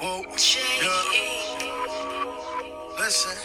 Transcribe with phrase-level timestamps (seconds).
[0.00, 0.24] Whoa.
[2.96, 3.36] Listen.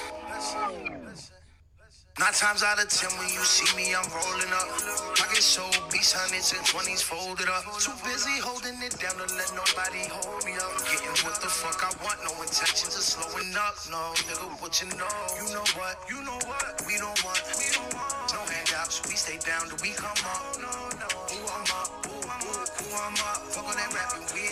[2.16, 4.72] Nine times out of ten when you see me, I'm rolling up.
[5.20, 7.68] I get so beast hundreds and twenties folded up.
[7.76, 10.72] Too busy holding it down to let nobody hold me up.
[10.88, 13.76] Getting what the fuck I want, no intentions of slowing up.
[13.92, 15.12] No, nigga, what you know?
[15.36, 16.00] You know what?
[16.08, 16.80] You know what?
[16.88, 17.44] We don't want.
[17.60, 18.32] We don't want.
[18.32, 20.56] No handouts, we stay down till we come up.
[20.56, 21.12] No, no.
[21.36, 21.92] Ooh, I'm up.
[22.08, 22.72] Ooh, I'm up.
[22.80, 23.44] Ooh, I'm up.
[23.52, 24.45] Fuck on that rapping, we.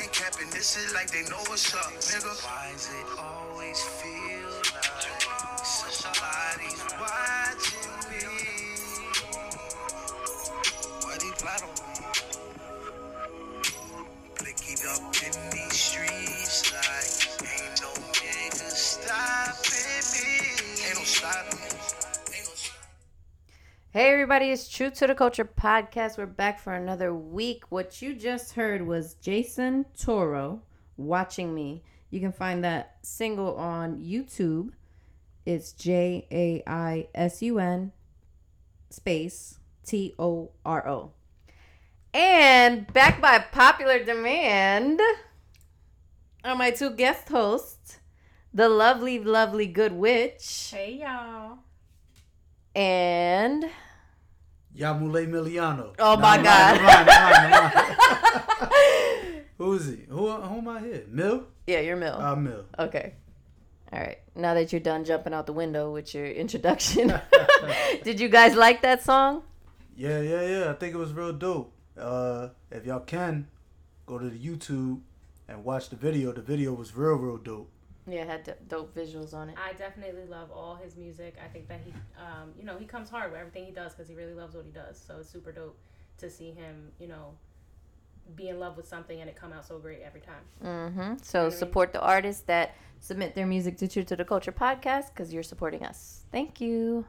[0.63, 2.31] Is like they know what's up, nigga.
[2.45, 4.22] Why is it always feel
[23.93, 26.17] Hey everybody, it's True to the Culture podcast.
[26.17, 27.65] We're back for another week.
[27.69, 30.63] What you just heard was Jaisun Toro
[30.97, 31.83] watching me.
[32.09, 34.71] You can find that single on YouTube.
[35.45, 37.91] It's J A I S U N
[38.89, 41.11] space T O R O.
[42.15, 44.99] And back by popular demand
[46.43, 47.99] are my two guest hosts,
[48.51, 51.59] the lovely, lovely Good Witch Hey y'all.
[52.75, 53.65] And
[54.77, 55.93] Yamule Miliano.
[55.99, 56.81] Oh my Nah, God.
[56.81, 58.69] nah, nah, nah.
[59.57, 60.05] Who's he?
[60.09, 61.03] Who, who am I here?
[61.07, 61.43] Mill?
[61.67, 62.15] Yeah, you're Mill.
[62.15, 62.65] Uh, Mill.
[62.79, 63.13] okay.
[63.91, 64.17] All right.
[64.35, 67.13] Now that you're done jumping out the window with your introduction,
[68.03, 69.43] did you guys like that song?
[69.95, 70.69] Yeah, yeah, yeah.
[70.71, 71.71] I think it was real dope.
[71.97, 73.47] Uh, if y'all can,
[74.07, 75.01] go to the YouTube
[75.47, 76.31] and watch the video.
[76.31, 77.69] The video was real, real dope.
[78.07, 79.55] Yeah, it had d- dope visuals on it.
[79.57, 81.35] I definitely love all his music.
[81.43, 84.09] I think that he, um, you know, he comes hard with everything he does because
[84.09, 85.01] he really loves what he does.
[85.05, 85.77] So it's super dope
[86.17, 87.33] to see him, you know,
[88.35, 90.43] be in love with something and it come out so great every time.
[90.63, 91.13] Mm-hmm.
[91.21, 95.33] So support the artists that submit their music to True to the Culture podcast because
[95.33, 96.23] you're supporting us.
[96.31, 97.05] Thank you.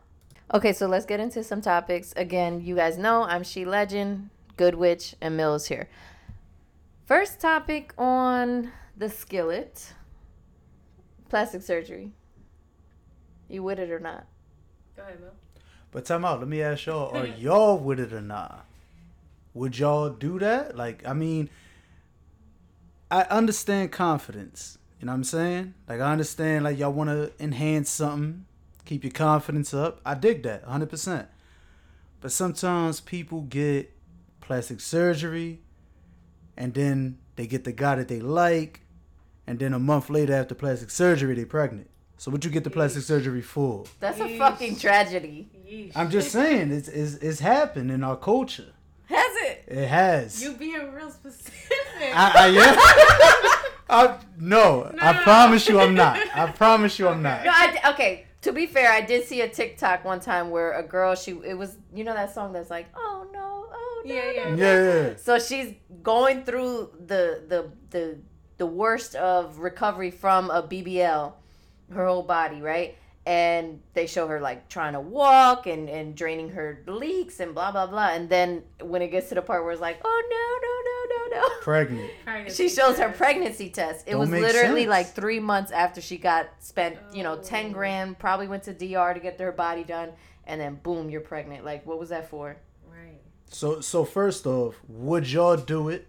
[0.53, 2.13] Okay, so let's get into some topics.
[2.17, 5.89] Again, you guys know I'm She Legend, Good Witch, and Mills here.
[7.07, 9.93] First topic on the skillet
[11.35, 12.13] plastic surgery.
[13.49, 14.25] You with it or not?
[14.95, 15.33] Go ahead, Will.
[15.91, 16.39] But time out.
[16.39, 18.65] Let me ask y'all: Are y'all with it or not?
[19.53, 20.77] Would y'all do that?
[20.77, 21.51] Like, I mean,
[23.11, 24.79] I understand confidence.
[25.01, 25.75] You know what I'm saying?
[25.89, 28.45] Like, I understand like y'all want to enhance something,
[28.85, 30.01] keep your confidence up.
[30.07, 30.89] I dig that 100.
[30.89, 31.29] percent
[32.21, 33.93] But sometimes people get
[34.41, 35.63] plastic surgery,
[36.57, 38.84] and then they get the guy that they like,
[39.47, 41.89] and then a month later after plastic surgery they're pregnant.
[42.17, 43.85] So what you get the plastic surgery for?
[44.01, 44.39] That's a Yeesh.
[44.39, 45.49] fucking tragedy.
[45.69, 45.93] Yeesh.
[45.97, 48.73] I'm just saying, it's, it's, it's happened in our culture.
[49.07, 49.65] Has it?
[49.67, 50.43] It has.
[50.43, 51.77] You being real specific.
[52.15, 53.71] I, I am.
[53.91, 55.19] I, no, I No.
[55.23, 56.19] promise you I'm not.
[56.35, 57.45] I promise you I'm not.
[57.45, 58.25] No, I d- okay.
[58.43, 61.57] To be fair, I did see a TikTok one time where a girl, she it
[61.59, 64.55] was you know that song that's like, oh no, oh no, Yeah, yeah.
[64.55, 65.17] no, Yeah, yeah.
[65.17, 68.19] So she's going through the the the
[68.57, 71.33] the worst of recovery from a BBL,
[71.93, 72.97] her whole body, right?
[73.27, 77.73] And they show her like trying to walk and and draining her leaks and blah
[77.73, 78.09] blah blah.
[78.11, 81.41] And then when it gets to the part where it's like, oh no no no
[81.41, 81.61] no no.
[81.63, 82.11] Pregnant.
[82.25, 84.07] Pregnancy She shows her pregnancy test.
[84.07, 84.91] It Don't was make literally sense.
[84.91, 87.43] like three months after she got spent, you know, Oh.
[87.43, 90.11] 10 grand, probably went to DR to get her body done,
[90.47, 91.65] and then boom, you're pregnant.
[91.65, 92.57] Like, what was that for?
[92.87, 93.21] Right.
[93.49, 96.07] So, so first off, would y'all do it?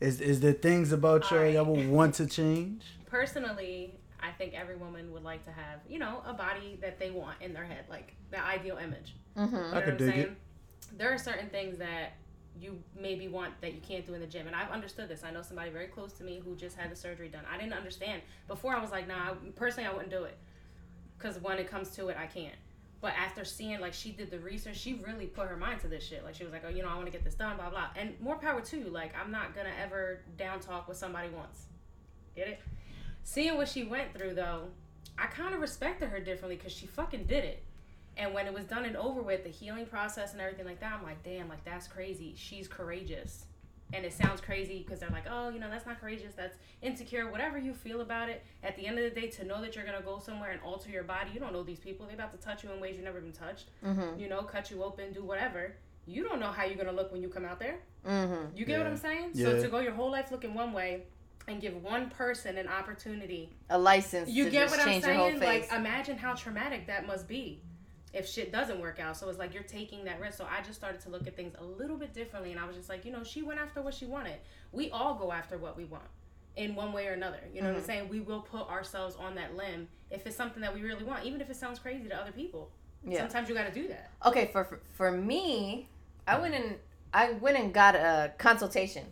[0.00, 2.82] Is is there things about you that y'all would want to change?
[3.06, 7.10] Personally, I think every woman would like to have, you know, a body that they
[7.10, 9.14] want in their head, like the ideal image.
[9.36, 9.54] Mm-hmm.
[9.54, 10.20] You I know could I'm dig saying?
[10.20, 10.36] it.
[10.98, 12.14] There are certain things that
[12.58, 15.22] you maybe want that you can't do in the gym, and I've understood this.
[15.22, 17.42] I know somebody very close to me who just had the surgery done.
[17.52, 18.74] I didn't understand before.
[18.74, 19.34] I was like, nah.
[19.54, 20.36] Personally, I wouldn't do it
[21.18, 22.54] because when it comes to it, I can't.
[23.00, 26.04] But after seeing like she did the research, she really put her mind to this
[26.04, 26.22] shit.
[26.24, 27.88] Like she was like, oh, you know, I want to get this done, blah blah.
[27.96, 28.90] And more power to you.
[28.90, 31.66] Like I'm not gonna ever down talk what somebody wants.
[32.36, 32.60] Get it?
[33.22, 34.68] Seeing what she went through though,
[35.18, 37.62] I kind of respected her differently because she fucking did it.
[38.16, 40.92] And when it was done and over with, the healing process and everything like that,
[40.92, 42.34] I'm like, damn, like that's crazy.
[42.36, 43.46] She's courageous.
[43.92, 46.34] And it sounds crazy because they're like, oh, you know, that's not courageous.
[46.36, 47.30] That's insecure.
[47.30, 49.84] Whatever you feel about it, at the end of the day, to know that you're
[49.84, 52.06] going to go somewhere and alter your body, you don't know these people.
[52.06, 53.70] They're about to touch you in ways you've never been touched.
[53.84, 54.20] Mm-hmm.
[54.20, 55.74] You know, cut you open, do whatever.
[56.06, 57.80] You don't know how you're going to look when you come out there.
[58.06, 58.56] Mm-hmm.
[58.56, 59.30] You get what I'm saying?
[59.34, 59.46] Yeah.
[59.46, 61.02] So to go your whole life looking one way
[61.48, 65.04] and give one person an opportunity A license you to get just what I'm change
[65.04, 65.40] your whole saying?
[65.40, 67.60] Like, imagine how traumatic that must be
[68.12, 69.16] if shit doesn't work out.
[69.16, 70.38] So it's like you're taking that risk.
[70.38, 72.76] So I just started to look at things a little bit differently, and I was
[72.76, 74.34] just like, you know, she went after what she wanted.
[74.72, 76.04] We all go after what we want.
[76.56, 77.38] in one way or another.
[77.54, 77.86] You know what I'm Mhm.
[77.86, 78.08] saying?
[78.08, 81.40] We will put ourselves on that limb if it's something that we really want, even
[81.40, 82.72] if it sounds crazy to other people.
[83.04, 83.18] Yeah.
[83.20, 84.10] Sometimes you got to do that.
[84.26, 85.88] Okay, for for- for me,
[86.26, 86.76] I went and
[87.14, 89.06] I went and got a consultation.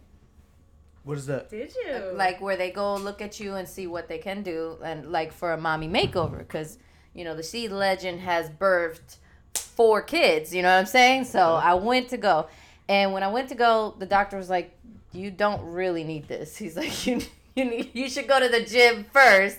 [1.05, 1.49] What is that?
[1.49, 2.11] Did you?
[2.15, 5.33] like where they go look at you and see what they can do and like
[5.33, 6.77] for a mommy makeover because
[7.19, 9.17] you know the She Legend has birthed
[9.55, 11.25] four kids you know what i'm saying?
[11.25, 11.71] So uh-huh.
[11.71, 12.47] i went to go.
[12.89, 14.73] And when i went to go the doctor was like
[15.13, 16.57] you don't really need this.
[16.63, 17.21] He's like you
[17.57, 19.59] you, need, you should go to the gym first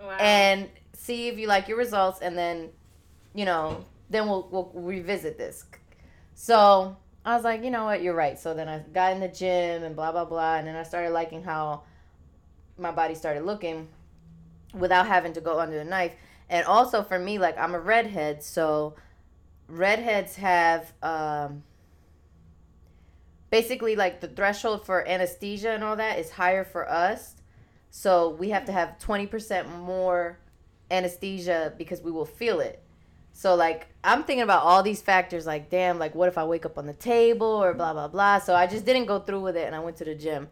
[0.00, 0.16] wow.
[0.18, 2.70] and see if you like your results and then
[3.34, 5.64] you know then we'll we'll revisit this.
[6.34, 8.02] So i was like you know what?
[8.02, 8.36] You're right.
[8.38, 11.10] So then i got in the gym and blah blah blah and then i started
[11.10, 11.82] liking how
[12.78, 13.86] my body started looking
[14.74, 16.12] without having to go under the knife
[16.48, 18.94] and also for me like i'm a redhead so
[19.68, 21.62] redheads have um
[23.50, 27.36] basically like the threshold for anesthesia and all that is higher for us
[27.96, 30.38] so we have to have 20% more
[30.90, 32.82] anesthesia because we will feel it.
[33.32, 36.66] So like I'm thinking about all these factors like damn like what if I wake
[36.66, 38.38] up on the table or blah blah blah.
[38.38, 40.48] So I just didn't go through with it and I went to the gym.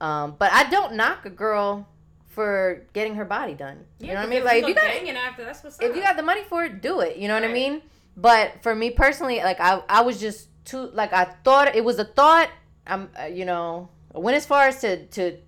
[0.00, 1.88] Um, but I don't knock a girl
[2.36, 3.86] for getting her body done.
[3.98, 4.44] You know what I mean?
[4.44, 5.96] Like if you got banging after, that's what's if up.
[5.96, 7.16] you got the money for it, do it.
[7.16, 7.80] You know what I mean?
[8.14, 11.98] But for me personally, like I, I was just too like I thought it was
[11.98, 12.50] a thought.
[12.86, 15.38] I'm, uh, you know, I went as far as to to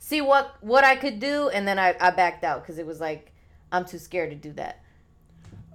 [0.00, 2.98] see what what I could do, and then I I backed out because it was
[2.98, 3.32] like
[3.70, 4.82] I'm too scared to do that.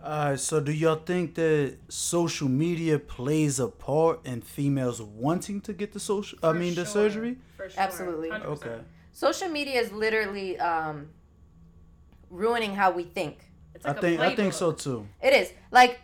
[0.04, 5.72] Uh, so do y'all think that social media plays a part in females wanting to
[5.72, 6.38] get the social?
[6.44, 7.38] I For mean, the surgery.
[7.56, 7.82] For sure.
[7.82, 8.30] Absolutely.
[8.30, 8.46] 100%.
[8.46, 8.80] Okay.
[9.18, 11.08] Social media is literally um,
[12.30, 13.50] ruining how we think.
[13.74, 15.08] It's I like a think I think so too.
[15.24, 16.02] It is like,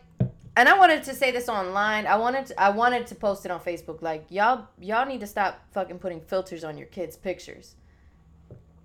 [0.57, 2.07] and I wanted to say this online.
[2.07, 4.01] I wanted to, I wanted to post it on Facebook.
[4.01, 7.75] Like y'all y'all need to stop fucking putting filters on your kids' pictures.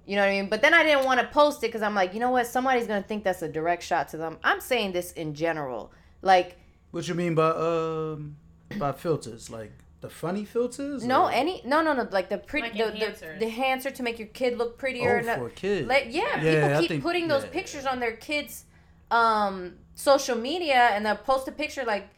[0.05, 0.51] You know what I mean?
[0.51, 2.47] But then I didn't want to post it because I'm like, you know what?
[2.47, 4.37] Somebody's gonna think that's a direct shot to them.
[4.45, 5.91] I'm saying this in general.
[6.21, 6.59] Like,
[6.91, 8.37] What you mean by um
[8.77, 9.49] by filters?
[9.49, 11.05] Like the funny filters?
[11.05, 13.39] no, or- any no no no like the pretty Like the, the enhancers.
[13.41, 15.23] the enhancer to make your kid look prettier.
[15.29, 15.89] Oh, for a kid.
[15.89, 17.51] Like, yeah, Yeah, I people keep think- putting those yeah.
[17.51, 18.65] pictures on their kids'
[19.11, 22.09] um, social media, and they'll post a picture like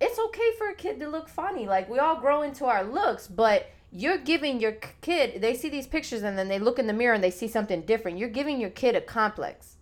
[0.00, 1.66] it's okay for a kid to look funny.
[1.66, 5.40] Like we all grow into our looks, but you're giving your kid.
[5.40, 7.82] They see these pictures, and then they look in the mirror and they see something
[7.82, 8.18] different.
[8.18, 9.76] You're giving your kid a complex.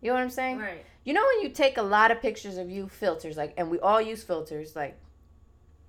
[0.00, 0.58] You know what I'm saying?
[0.58, 0.84] Right.
[1.04, 3.78] You know when you take a lot of pictures of you filters, like, and we
[3.80, 4.98] all use filters, like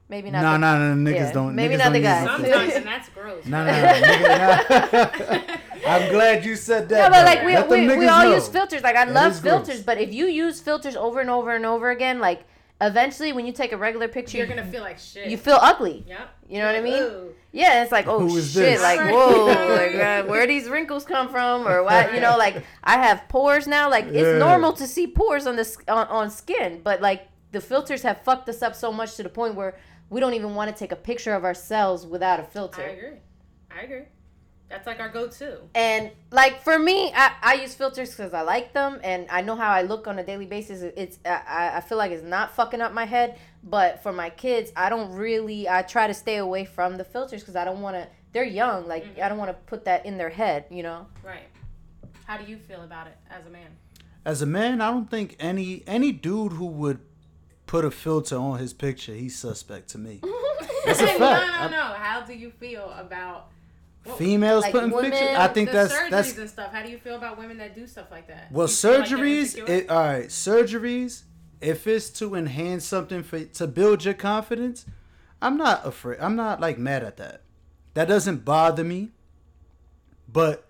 [0.09, 0.41] maybe not.
[0.41, 1.55] Nah, the- nah, nah, niggas yeah, don't.
[1.55, 2.25] maybe niggas not don't the guys.
[2.25, 2.75] no Sometimes, filters.
[2.75, 3.45] and that's gross.
[3.45, 5.55] Nah, nah, nigga, nah.
[5.87, 6.97] I'm glad you said that.
[6.97, 7.25] Yeah, but though.
[7.65, 8.35] like we, we, we all know.
[8.35, 8.81] use filters.
[8.81, 9.53] Like I That love is gross.
[9.67, 12.43] filters, but if you use filters over and over and over again, like
[12.81, 15.29] eventually when you take a regular picture, You're gonna feel like shit.
[15.29, 16.03] you feel ugly.
[16.07, 16.29] Yep.
[16.49, 17.03] You know what I mean?
[17.03, 17.33] Ooh.
[17.51, 18.81] Yeah, it's like oh Who is shit, this?
[18.81, 22.13] like whoa, like uh, where these wrinkles come from or what?
[22.13, 23.89] You know, like I have pores now.
[23.89, 28.01] Like it's normal to see pores on the on, on skin, but like the filters
[28.01, 29.77] have fucked us up so much to the point where
[30.09, 32.81] we don't even want to take a picture of ourselves without a filter.
[32.81, 33.17] I agree.
[33.71, 34.03] I agree.
[34.69, 35.59] That's like our go-to.
[35.75, 39.55] And like for me, I, I use filters because I like them and I know
[39.55, 40.81] how I look on a daily basis.
[40.81, 43.37] It's I, I feel like it's not fucking up my head.
[43.63, 45.69] But for my kids, I don't really.
[45.69, 48.07] I try to stay away from the filters because I don't want to.
[48.31, 48.87] They're young.
[48.87, 49.23] Like mm-hmm.
[49.23, 50.65] I don't want to put that in their head.
[50.69, 51.07] You know.
[51.23, 51.47] Right.
[52.25, 53.69] How do you feel about it as a man?
[54.23, 56.99] As a man, I don't think any any dude who would
[57.65, 60.21] put a filter on his picture, he's suspect to me.
[60.85, 61.19] That's a fact.
[61.19, 61.83] no, I- no, no.
[61.95, 63.47] How do you feel about
[64.03, 65.35] what- Females Like putting women- pictures.
[65.35, 66.71] I think the that's surgeries that's and stuff?
[66.71, 68.51] How do you feel about women that do stuff like that?
[68.51, 69.67] well feel like surgeries.
[69.69, 71.23] it, all right, surgeries.
[71.61, 74.85] If it's to enhance something for to build your confidence,
[75.41, 76.19] I'm not afraid.
[76.19, 77.41] I'm not like mad at that.
[77.95, 79.09] That doesn't bother me.
[80.31, 80.67] But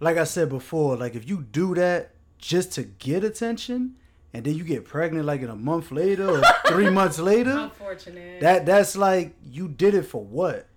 [0.00, 3.94] like I said before, like if you do that just to get attention,
[4.34, 8.40] and then you get pregnant like in a month later or three months later, Unfortunate.
[8.40, 10.68] that that's like you did it for what?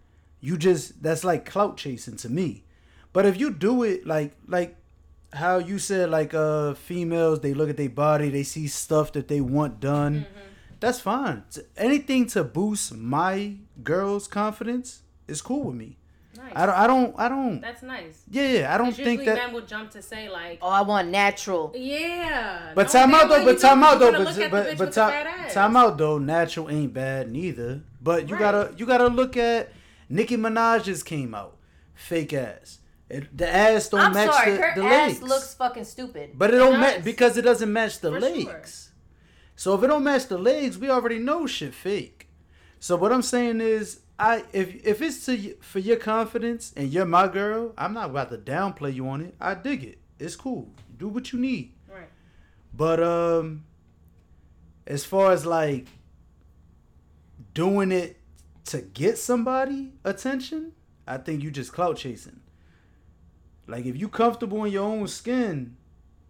[0.42, 2.64] You just that's like clout chasing to me.
[3.14, 4.76] But if you do it like like
[5.34, 9.28] how you said like uh females they look at their body, they see stuff that
[9.28, 10.26] they want done.
[10.82, 11.44] That's fine.
[11.78, 15.98] Anything to boost my girl's confidence is cool with me.
[16.38, 16.54] Nice.
[16.56, 18.24] I don't I don't I don't That's nice.
[18.30, 20.70] Yeah, yeah, I don't 'Cause think that usually men will jump to say like, Oh,
[20.70, 21.72] I want natural.
[21.76, 22.72] yeah.
[22.76, 25.24] But no, time out though, but time out though, but but but with the fat
[25.24, 26.18] time time out though.
[26.18, 27.82] Natural ain't bad neither.
[28.02, 28.40] But you Right.
[28.40, 29.72] gotta you gotta look at
[30.10, 31.58] Nicki Minaj just came out,
[31.94, 32.80] fake ass.
[33.10, 35.22] It, the ass don't I'm match sorry, the, her the ass legs.
[35.22, 36.32] looks fucking stupid.
[36.36, 38.44] but it don't match because it doesn't match the For legs.
[38.44, 38.92] sure.
[39.56, 42.28] So if it don't match the legs, we already know shit fake.
[42.80, 47.06] So what I'm saying is, I if if it's to for your confidence and you're
[47.06, 49.36] my girl, I'm not about to downplay you on it.
[49.40, 49.98] I dig it.
[50.20, 50.70] It's cool.
[50.98, 51.74] Do what you need.
[51.90, 52.08] Right.
[52.74, 53.66] But um,
[54.88, 55.88] as far as like
[57.54, 58.18] doing it
[58.66, 60.72] to get somebody attention,
[61.06, 62.40] I think you just clout chasing.
[63.68, 65.76] Like if you comfortable in your own skin,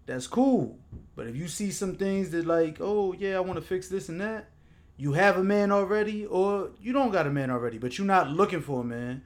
[0.05, 0.79] that's cool.
[1.15, 4.09] But if you see some things that like, oh yeah, I want to fix this
[4.09, 4.49] and that,
[4.97, 8.29] you have a man already, or you don't got a man already, but you're not
[8.29, 9.23] looking for a man.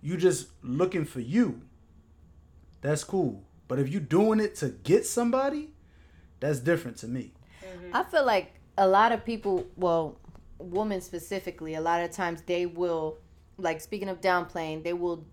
[0.00, 1.62] You just looking for you.
[2.80, 3.44] That's cool.
[3.68, 5.70] But if you doing it to get somebody,
[6.40, 7.32] that's different to me.
[7.92, 10.18] I feel like a lot of people, well,
[10.58, 13.18] women specifically, a lot of times they will,
[13.56, 15.24] like speaking of downplaying, they will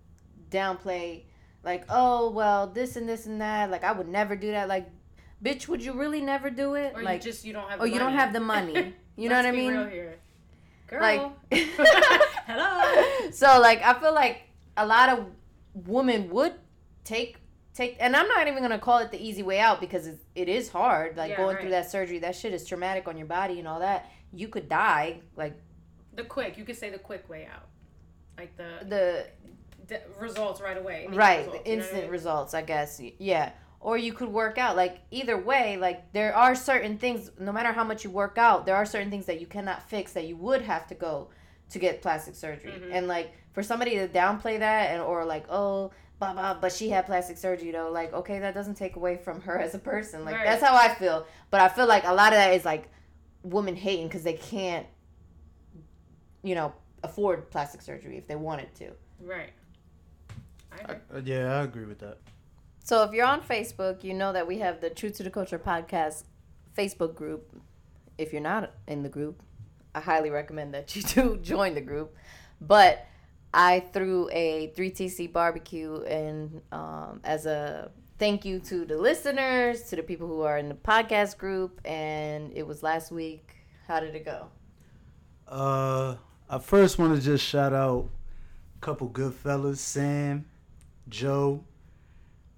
[0.49, 1.23] downplay,
[1.63, 3.71] like, oh well, this and this and that.
[3.71, 4.67] Like I would never do that.
[4.67, 4.89] Like,
[5.43, 6.93] bitch, would you really never do it?
[6.95, 7.81] Or like, you just you don't have.
[7.81, 8.93] oh, the you don't have the money.
[9.21, 9.73] You know what I mean?
[9.75, 10.13] Real.
[10.87, 11.01] Girl.
[11.01, 11.31] Like-
[12.47, 13.29] Hello.
[13.31, 14.41] so like I feel like
[14.75, 15.25] a lot of
[15.85, 16.53] women would
[17.03, 17.37] take
[17.73, 20.49] take and I'm not even gonna call it the easy way out because it, it
[20.49, 21.61] is hard like Yeah, going right.
[21.61, 24.67] through that surgery that shit is traumatic on your body and all that you could
[24.67, 25.53] die like
[26.15, 27.67] The quick, you could say the quick way out,
[28.37, 29.27] like the, the
[29.87, 31.07] the results right away.
[31.11, 32.11] right results, the you know I instant mean?
[32.11, 33.51] results I guess yeah
[33.83, 37.71] or you could work out like either way like there are certain things no matter
[37.71, 40.35] how much you work out there are certain things that you cannot fix that you
[40.37, 41.27] would have to go
[41.69, 42.89] to get plastic surgery Mhm.
[42.93, 46.89] and like for somebody to downplay that and or like oh blah blah but she
[46.89, 50.23] had plastic surgery though like okay that doesn't take away from her as a person
[50.25, 50.45] like Right.
[50.45, 52.87] that's how i feel but i feel like a lot of that is like
[53.43, 54.85] women hating because they can't
[56.43, 56.73] you know
[57.03, 58.91] afford plastic surgery if they wanted to
[59.23, 59.51] Right.
[60.71, 62.17] I I, uh, yeah, I agree with that.
[62.91, 65.57] So if you're on Facebook, you know that we have the True to the Culture
[65.57, 66.25] podcast
[66.77, 67.49] Facebook group.
[68.17, 69.41] If you're not in the group,
[69.95, 72.13] I highly recommend that you do join the group.
[72.59, 73.07] But
[73.53, 79.95] I threw a 3TC barbecue and um, as a thank you to the listeners, to
[79.95, 83.55] the people who are in the podcast group, and it was last week.
[83.87, 84.47] How did it go?
[85.47, 86.17] Uh,
[86.49, 88.09] I first want to just shout out
[88.75, 90.43] a couple good fellas, Sam,
[91.07, 91.63] Joe,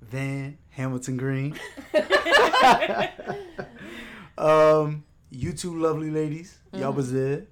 [0.09, 1.59] Van, Hamilton Green.
[4.37, 7.43] um, you two lovely ladies, y'all was there.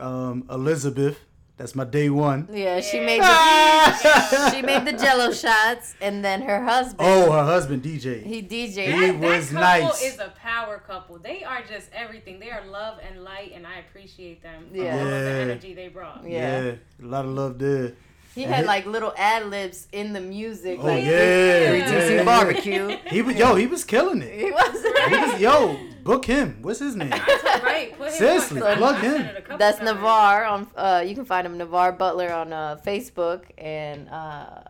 [0.00, 1.18] Um, Elizabeth,
[1.56, 2.48] that's my day one.
[2.52, 3.06] Yeah, she Yeah.
[3.06, 8.22] made the she made the Jello shots, and then her husband Oh, her husband DJ.
[8.24, 8.76] he DJ'd.
[8.94, 10.02] He That, was that couple nice.
[10.02, 11.18] is a power couple.
[11.18, 12.40] They are just everything.
[12.40, 14.94] They are love and light, and I appreciate them for Yeah.
[14.94, 16.24] all of the energy they brought.
[16.26, 16.62] Yeah.
[16.64, 17.92] yeah, a lot of love there.
[18.34, 20.78] He And had he- like little ad libs in the music.
[20.80, 22.24] Oh like, yeah, 3TC yeah.
[22.24, 22.96] barbecue.
[23.10, 24.32] He was yo, he was killing it.
[24.38, 24.82] He was.
[25.08, 26.58] He was yo, book him.
[26.62, 27.10] What's his name?
[27.10, 27.92] right.
[27.98, 29.20] Put him Seriously, on, 'cause plug him.
[29.22, 29.90] it a couple That's times.
[29.90, 30.66] Navar on.
[30.76, 34.62] Uh, you can find him Navar Butler on uh, Facebook and uh,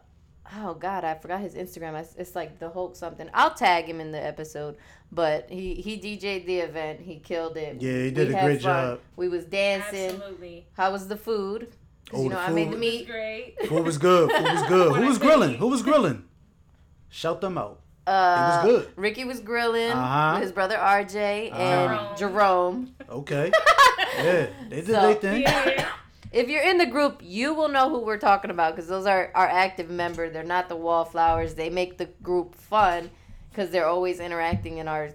[0.58, 1.94] oh god, I forgot his Instagram.
[2.00, 3.28] It's, it's like the Hulk something.
[3.32, 4.76] I'll tag him in the episode.
[5.14, 7.00] But he he DJ'd the event.
[7.00, 7.80] He killed it.
[7.82, 8.72] Yeah, he did We a great fun.
[8.92, 9.00] job.
[9.14, 10.10] We was dancing.
[10.16, 10.66] Absolutely.
[10.72, 11.68] How was the food?
[12.12, 13.08] 'Cause, Oh, you the know, I made the food- It was meat.
[13.08, 13.54] great.
[13.68, 14.30] Food was good.
[14.30, 14.96] Food was good.
[14.96, 15.54] Who was grilling?
[15.54, 16.24] Who was grilling?
[17.08, 17.80] Shout them out.
[18.06, 18.92] Uh, It was good.
[18.96, 20.32] Ricky was grilling Uh-huh.
[20.34, 22.16] with his brother RJ and Uh-huh.
[22.16, 22.94] Jerome.
[23.08, 23.50] Okay.
[24.18, 25.40] Yeah, they did So- their thing.
[25.42, 25.86] Yeah.
[26.32, 29.30] If you're in the group, you will know who we're talking about because those are
[29.34, 30.34] our active members.
[30.34, 31.54] They're not the wallflowers.
[31.54, 33.10] They make the group fun
[33.50, 35.10] because they're always interacting in our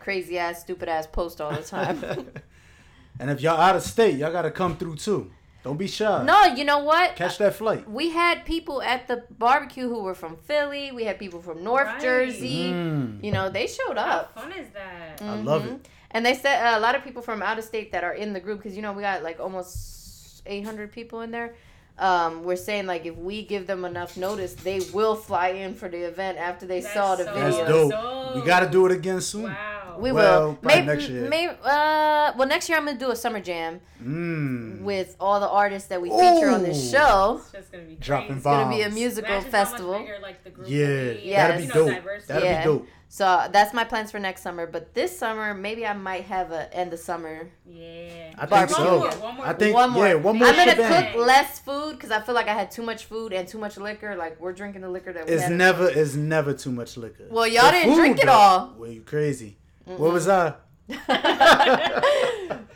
[0.00, 2.02] crazy ass, stupid ass post all the time.
[3.20, 5.30] and if y'all out of state, y'all gotta come through too.
[5.62, 6.24] Don't be shy.
[6.24, 7.16] no, you know what?
[7.16, 7.88] Catch that flight.
[7.88, 10.90] We had people at the barbecue who were from Philly.
[10.90, 12.00] We had people from North Right.
[12.00, 12.70] Jersey.
[12.72, 14.32] Mm, You know, they showed up.
[14.34, 15.20] How fun is that?
[15.22, 15.86] I love it.
[16.12, 18.32] And they said uh, a lot of people from out of state that are in
[18.32, 21.54] the group because you know we got like almost 800 people in there.
[21.98, 25.88] Um, we're saying like if we give them enough notice, they will fly in for
[25.90, 27.50] the event after they That's saw the so- video.
[27.50, 27.92] That's dope.
[27.92, 29.42] So- We gotta do it again soon.
[29.44, 29.79] Wow.
[30.00, 30.58] We Well, will.
[30.62, 31.28] Maybe next year.
[31.28, 34.80] Maybe, uh, well, next year I'm gonna do a summer jam Mm.
[34.82, 37.40] with all the artists that we feature on this show.
[37.42, 38.38] It's just gonna be Dropping crazy.
[38.38, 39.98] It's gonna be a musical Imagine how much festival.
[39.98, 41.28] bigger, like, the group Yeah, would be.
[41.28, 41.36] Yes.
[41.36, 42.26] that'd be You know, dope.
[42.26, 42.58] That'd Yeah.
[42.60, 42.88] be dope.
[43.12, 44.66] So that's my plans for next summer.
[44.68, 47.48] But this summer, maybe I might have a end of summer.
[47.66, 48.30] Yeah.
[48.38, 48.76] I think Barbecue.
[48.76, 48.84] so.
[48.84, 49.46] One more, one more.
[49.46, 50.06] I think one more.
[50.06, 51.12] yeah, one more I'm gonna shebang.
[51.14, 53.76] cook less food because I feel like I had too much food and too much
[53.78, 54.14] liquor.
[54.14, 55.52] Like we're drinking the liquor that we It's had.
[55.52, 57.24] never it's never too much liquor.
[57.30, 58.74] Well, y'all The didn't drink it though, all.
[58.78, 59.56] Well, you crazy.
[59.96, 60.54] Where was I?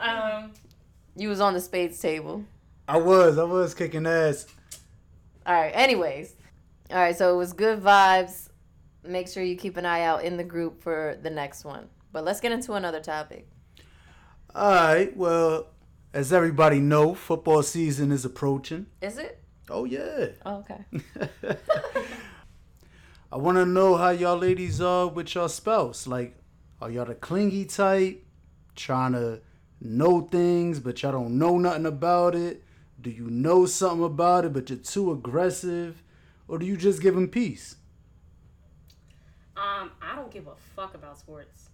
[0.00, 0.52] Um,
[1.16, 2.44] you was on the spades table.
[2.88, 3.38] I was.
[3.38, 4.46] I was kicking ass.
[5.44, 5.72] All right.
[5.74, 6.34] Anyways,
[6.90, 7.16] all right.
[7.16, 8.48] So it was good vibes.
[9.04, 11.88] Make sure you keep an eye out in the group for the next one.
[12.12, 13.48] But let's get into another topic.
[14.54, 15.16] All right.
[15.16, 15.68] Well,
[16.12, 18.86] as everybody know, football season is approaching.
[19.00, 19.42] Is it?
[19.68, 20.28] Oh yeah.
[20.44, 20.84] Oh, okay.
[23.32, 26.06] I want to know how y'all ladies are with your spouse.
[26.06, 26.36] Like,
[26.80, 28.24] are y'all the clingy type,
[28.76, 29.40] trying to
[29.80, 32.62] know things, but y'all don't know nothing about it?
[33.00, 36.02] Do you know something about it, but you're too aggressive?
[36.46, 37.76] Or do you just give them peace?
[39.56, 41.70] Um, I don't give a fuck about sports,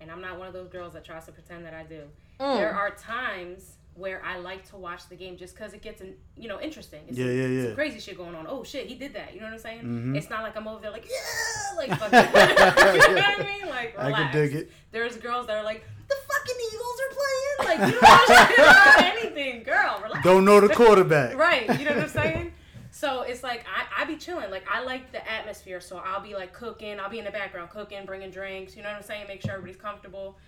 [0.00, 2.02] and I'm not one of those girls that tries to pretend that I do.
[2.38, 2.56] Mm.
[2.56, 6.14] There are times where I like to watch the game just because it gets, in,
[6.36, 7.00] you know, interesting.
[7.08, 7.74] It's Yeah, some, yeah, some yeah.
[7.74, 8.46] crazy shit going on.
[8.48, 9.34] Oh shit, he did that.
[9.34, 9.82] You know what I'm saying?
[9.82, 10.16] Mhm.
[10.16, 12.18] It's not like I'm over there like yeah, like fucking.
[12.18, 13.68] you know what I mean?
[13.68, 14.72] Like I can dig it.
[14.92, 17.78] There's girls that are like the fucking Eagles are playing.
[17.80, 20.00] Like you don't about anything, girl.
[20.02, 20.24] Relax.
[20.24, 21.36] Don't know the quarterback.
[21.36, 21.66] Right.
[21.78, 22.52] You know what I'm saying?
[22.90, 24.50] So it's like I, I be chilling.
[24.50, 26.98] Like I like the atmosphere, so I'll be like cooking.
[26.98, 28.74] I'll be in the background cooking, bringing drinks.
[28.76, 29.26] You know what I'm saying?
[29.28, 30.38] Make sure everybody's comfortable.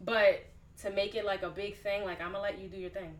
[0.00, 0.44] But
[0.82, 3.14] to make it like a big thing, like I'm gonna let you do your thing.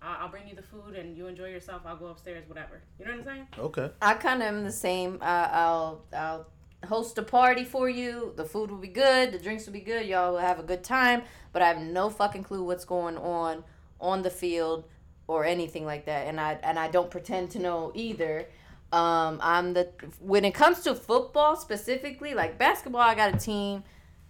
[0.00, 1.82] I'll, I'll bring you the food and you enjoy yourself.
[1.84, 2.82] I'll go upstairs, whatever.
[2.98, 3.46] You know what I'm saying?
[3.58, 3.90] Okay.
[4.00, 5.18] I kind of am the same.
[5.20, 6.46] Uh, I'll I'll
[6.86, 8.32] host a party for you.
[8.36, 9.32] The food will be good.
[9.32, 10.06] The drinks will be good.
[10.06, 11.22] Y'all will have a good time.
[11.52, 13.64] But I have no fucking clue what's going on
[14.00, 14.84] on the field
[15.28, 16.26] or anything like that.
[16.26, 18.46] And I and I don't pretend to know either.
[18.92, 19.88] Um, I'm the
[20.20, 23.84] when it comes to football specifically, like basketball, I got a team.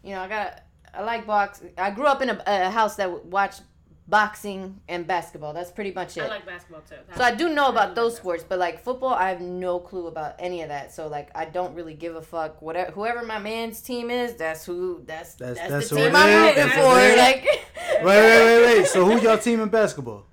[0.05, 0.62] You know, I got
[0.94, 1.62] I like box.
[1.78, 3.62] I grew up in a, a house that watched
[4.08, 5.54] boxing and basketball.
[5.54, 6.22] That's pretty much it.
[6.22, 6.96] I like basketball too.
[7.16, 10.34] So I do know about those sports, but like football, I have no clue about
[10.38, 10.92] any of that.
[10.92, 12.61] So like, I don't really give a fuck.
[12.61, 15.02] Whatever, whoever my man's team is, that's who.
[15.06, 16.99] That's That's- that's, that's the who team I'm rooting for.
[17.00, 17.18] it.
[17.18, 18.87] Like, Wait, wait, wait, wait.
[18.87, 20.26] So who y'all team in basketball?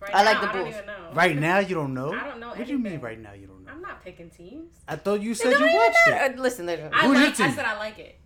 [0.00, 0.74] Right I like the Bulls.
[1.14, 2.12] Right now, you don't know.
[2.12, 3.00] I don't know What do you mean?
[3.00, 3.72] Right now, you don't know.
[3.72, 4.72] I'm not picking teams.
[4.86, 6.10] I thought you said you watched it.
[6.10, 6.34] matter.
[6.38, 6.90] Uh, Listen, listen.
[6.92, 7.40] I Who's your like.
[7.40, 7.54] I team?
[7.56, 8.18] said I like it.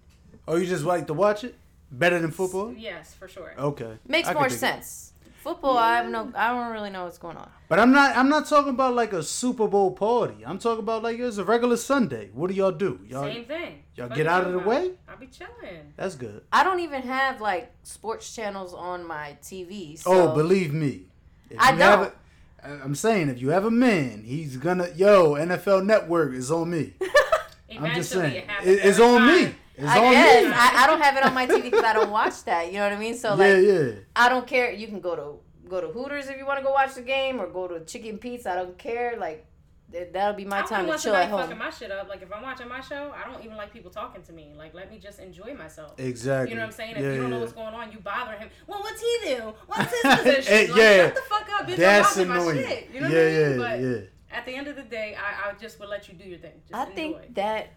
[0.51, 1.55] Oh, you just like to watch it?
[1.93, 2.73] Better than football?
[2.73, 3.55] Yes, for sure.
[3.57, 3.99] Okay.
[4.07, 4.59] Makes I more dig it.
[4.59, 5.13] sense.
[5.43, 6.31] Football, I have no.
[6.35, 7.49] I don't really know what's going on.
[7.69, 8.17] But I'm not.
[8.17, 10.45] I'm not talking about like a Super Bowl party.
[10.45, 12.29] I'm talking about like it's a regular Sunday.
[12.35, 13.01] What do y'all do?
[13.09, 13.25] Y'all.
[13.25, 13.83] Same thing.
[13.95, 14.91] y'all Fuck get out of the way?
[15.09, 15.95] I'll be chilling.
[15.97, 16.43] That's good.
[16.53, 19.97] I don't even have like sports channels on my TV.
[19.99, 21.07] So oh, believe me.
[21.49, 22.15] If I you have don't.
[22.63, 24.89] a- I- I'm saying if you have a man, he's gonna.
[24.95, 26.93] Yo, NFL Network is on me.
[27.79, 28.45] I'm just saying.
[28.63, 29.55] it it's every on me.
[29.81, 29.89] Time.
[29.89, 30.53] It's I on guess me.
[30.55, 32.67] I, I don't have it on my TV because I don't watch that.
[32.69, 33.17] You know what I mean?
[33.17, 33.91] So like, yeah, yeah.
[34.17, 34.71] I don't care.
[34.73, 37.41] You can go to go to Hooters if you want to go watch the game,
[37.41, 38.51] or go to Chicken Pizza.
[38.53, 39.17] I don't care.
[39.19, 39.47] Like
[39.93, 41.41] th- that'll be my I time don't to want chill somebody at home.
[41.43, 42.09] fucking my shit up.
[42.09, 44.53] Like if I'm watching my show, I don't even like people talking to me.
[44.57, 45.99] Like let me just enjoy myself.
[45.99, 46.51] Exactly.
[46.51, 46.97] You know what I'm saying?
[46.97, 48.49] If Yeah, you don't know what's going on, you bother him.
[48.67, 49.53] Well, what's he do?
[49.67, 50.53] What's his position?
[50.53, 50.97] Eh, like, yeah.
[51.07, 51.77] Shut the fuck up, bitch.
[51.77, 52.57] That's I'm watching annoying.
[52.57, 52.91] my shit.
[52.93, 53.51] You know yeah, what I mean?
[53.51, 54.37] yeah, But yeah.
[54.39, 56.53] at the end of the day, I, I just would let you do your thing.
[56.69, 56.95] Just I enjoy.
[56.95, 57.69] think that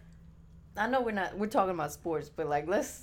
[0.76, 3.02] I know we're not we're talking about sports, but like let's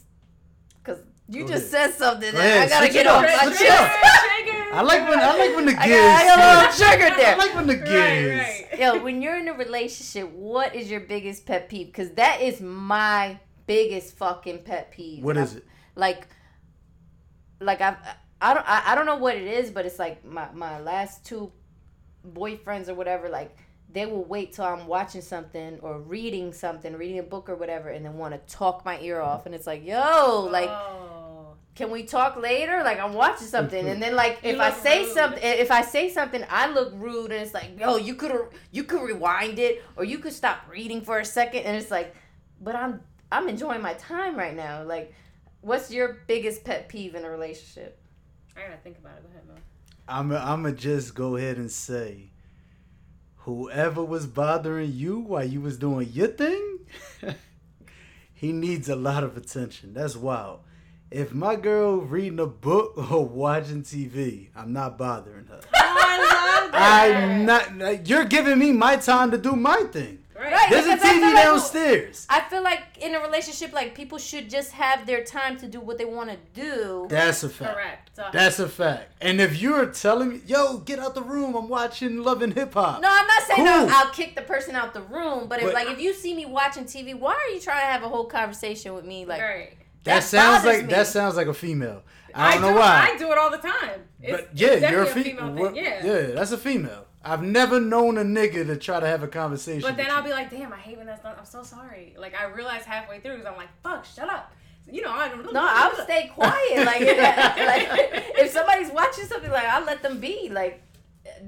[0.83, 1.91] because you Go just ahead.
[1.91, 3.97] said something Go that ahead, I gotta get it off my chest.
[4.73, 6.01] I like when I like when the I gears.
[6.01, 6.87] got, I got a little spin.
[6.99, 7.33] triggered there.
[7.33, 8.39] I like when the Right, gears.
[8.71, 8.79] right.
[8.79, 11.87] Yo, when you're in a relationship, what is your biggest pet peeve?
[11.87, 15.23] Because that is my biggest fucking pet peeve.
[15.23, 15.65] What And is it?
[15.95, 16.27] Like,
[17.59, 17.97] like I've,
[18.41, 21.25] I don't, I, I don't know what it is, but it's like my my last
[21.25, 21.51] two
[22.27, 23.29] boyfriends or whatever.
[23.29, 23.55] Like
[23.93, 27.89] they will wait till I'm watching something or reading something, reading a book or whatever,
[27.89, 29.45] and then want to talk my ear off.
[29.45, 31.55] And it's like, yo, like Oh.
[31.75, 32.83] can we talk later?
[32.83, 35.13] Like I'm watching something, and then like You if I say rude.
[35.13, 38.31] something, if I say something, I look rude, and it's like, yo, you could
[38.71, 42.15] you could rewind it, or you could stop reading for a second, and it's like,
[42.61, 43.01] but I'm
[43.31, 44.83] I'm enjoying my time right now.
[44.83, 45.13] Like,
[45.61, 47.97] what's your biggest pet peeve in a relationship?
[48.57, 49.23] I gotta think about it.
[49.23, 49.55] Go ahead, Mo.
[50.07, 52.30] I'm I'm gonna just go ahead and say,
[53.43, 56.79] whoever was bothering you while you was doing your thing,
[58.33, 59.93] he needs a lot of attention.
[59.93, 60.59] That's wild.
[61.09, 65.59] If my girl reading a book or watching TV, I'm not bothering her.
[65.63, 67.13] Oh, I love that.
[67.13, 68.07] I'm not.
[68.07, 70.20] You're giving me my time to do my thing.
[70.61, 70.69] Right.
[70.69, 72.27] There's a Because I feel TV like- downstairs.
[72.29, 75.79] I feel like in a relationship, like people should just have their time to do
[75.79, 77.07] what they want to do.
[77.09, 77.73] That's a fact.
[77.73, 78.09] Correct.
[78.15, 79.13] So, That's a fact.
[79.21, 82.73] And if you're telling me, yo, get out the room, I'm watching Love and Hip
[82.73, 83.01] Hop.
[83.01, 83.67] No, I'm not saying Cool.
[83.67, 86.33] I'll, I'll kick the person out the room, but if But- like if you see
[86.33, 89.25] me watching TV, why are you trying to have a whole conversation with me?
[89.25, 89.77] Like, right.
[90.03, 90.93] That, That sounds like me.
[90.93, 92.01] that sounds like a female.
[92.33, 93.09] I don't know do, why.
[93.13, 94.01] I do it all the time.
[94.21, 95.47] It's, but yeah, it's you're a definitely female.
[95.55, 95.75] female thing.
[95.75, 96.05] Yeah.
[96.05, 97.05] yeah, that's a female.
[97.23, 99.81] I've never known a nigga to try to have a conversation.
[99.81, 100.29] But then with I'll you.
[100.29, 101.35] be like, damn, I hate when that's done.
[101.37, 102.15] I'm so sorry.
[102.17, 104.51] Like I realize halfway through because I'm like, fuck, shut up.
[104.91, 105.53] You know, I don't.
[105.53, 106.57] no, I'll stay quiet.
[106.85, 107.87] Like, like
[108.37, 110.49] if somebody's watching something, like I'll let them be.
[110.49, 110.81] Like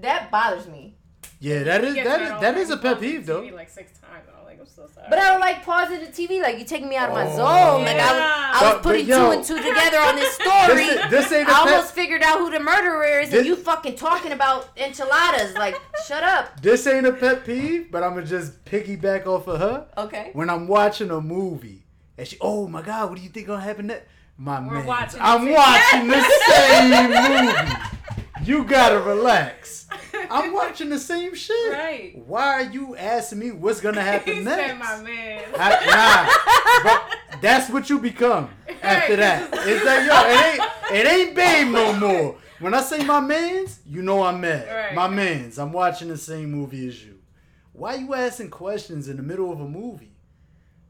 [0.01, 0.95] that bothers me.
[1.39, 3.25] Yeah, that is He gets that mad is all that the is a pet peeve
[3.27, 3.55] calls me though.
[3.55, 4.27] Like six times.
[4.63, 5.07] I'm so sorry.
[5.09, 6.41] But I don't like pausing the TV.
[6.41, 7.35] Like you taking me out of my Oh.
[7.35, 7.83] zone.
[7.83, 10.75] Like I was, I was but putting yo, two and two together on this story.
[10.87, 13.39] This, is- this ain't a I pet, almost figured out who the murderer is, This-
[13.39, 15.55] and you fucking talking about enchiladas.
[15.55, 15.75] Like,
[16.07, 16.61] shut up.
[16.61, 19.85] this ain't a pet peeve, but I'm gonna just piggyback off of her.
[19.97, 20.29] Okay.
[20.31, 21.83] When I'm watching a movie
[22.17, 24.07] and she, oh my god, what do you think gonna happen next?
[24.37, 27.73] My We're man, watching I'm watching the same movie.
[28.45, 29.82] You gotta relax.
[30.31, 31.71] I'm watching the same shit.
[31.73, 32.13] Right.
[32.25, 34.67] Why are you asking me what's gonna happen he next?
[34.67, 35.43] said, my man.
[35.57, 38.49] I, nah, but that's what you become
[38.81, 39.49] after that.
[39.53, 42.37] It's like yo, it ain't it ain't babe no more.
[42.59, 44.67] When I say my man's, you know I'm mad.
[44.67, 44.95] Right.
[44.95, 45.59] My man's.
[45.59, 47.19] I'm watching the same movie as you.
[47.73, 50.11] Why you asking questions in the middle of a movie?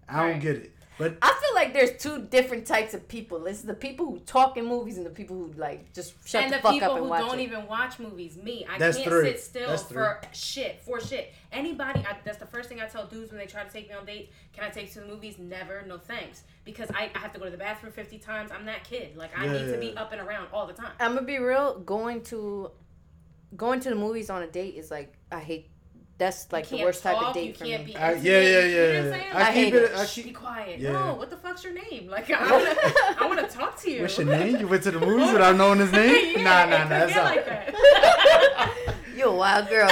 [0.07, 0.72] I don't get it.
[0.97, 3.45] But I feel like there's two different types of people.
[3.47, 6.53] It's the people who talk in movies and the people who like just shut and
[6.53, 7.21] the, the, fuck people up and watch.
[7.21, 7.43] And the people who don't it.
[7.43, 8.37] even watch movies.
[8.37, 9.23] Me, I That's can't three.
[9.25, 10.81] sit still That's for shit.
[10.83, 11.33] For shit.
[11.51, 13.95] Anybody, I, that's the first thing I tell dudes when they try to take me
[13.95, 14.31] on dates.
[14.53, 15.37] Can I take you to the movies?
[15.39, 15.83] Never.
[15.87, 16.43] No thanks.
[16.63, 18.51] Because I, I have to go to the bathroom 50 times.
[18.51, 19.17] I'm that kid.
[19.17, 20.01] Like, I need to be Yeah.
[20.01, 20.91] up and around all the time.
[20.99, 21.79] I'm gonna be real.
[21.79, 22.71] Going to
[23.55, 25.69] going to the movies on a date is like I hate.
[26.17, 27.91] That's like the can't worst type of date you for can't me.
[27.91, 28.87] be uh, I, yeah, intimate, yeah, you know yeah.
[28.87, 29.33] what I'm saying?
[29.33, 29.83] I, I keep hate it.
[29.83, 29.95] it.
[29.95, 30.79] I Shh, be quiet.
[30.79, 30.91] Yeah.
[30.91, 32.07] No, what the fuck's your name?
[32.07, 32.75] Like, I wanna,
[33.19, 34.01] I wanna talk to you.
[34.03, 34.57] what's your name?
[34.57, 36.37] You went to the movies without knowing his name?
[36.37, 36.89] yeah, nah, nah, nah.
[36.89, 38.95] That's get like that.
[39.15, 39.87] You a wild girl.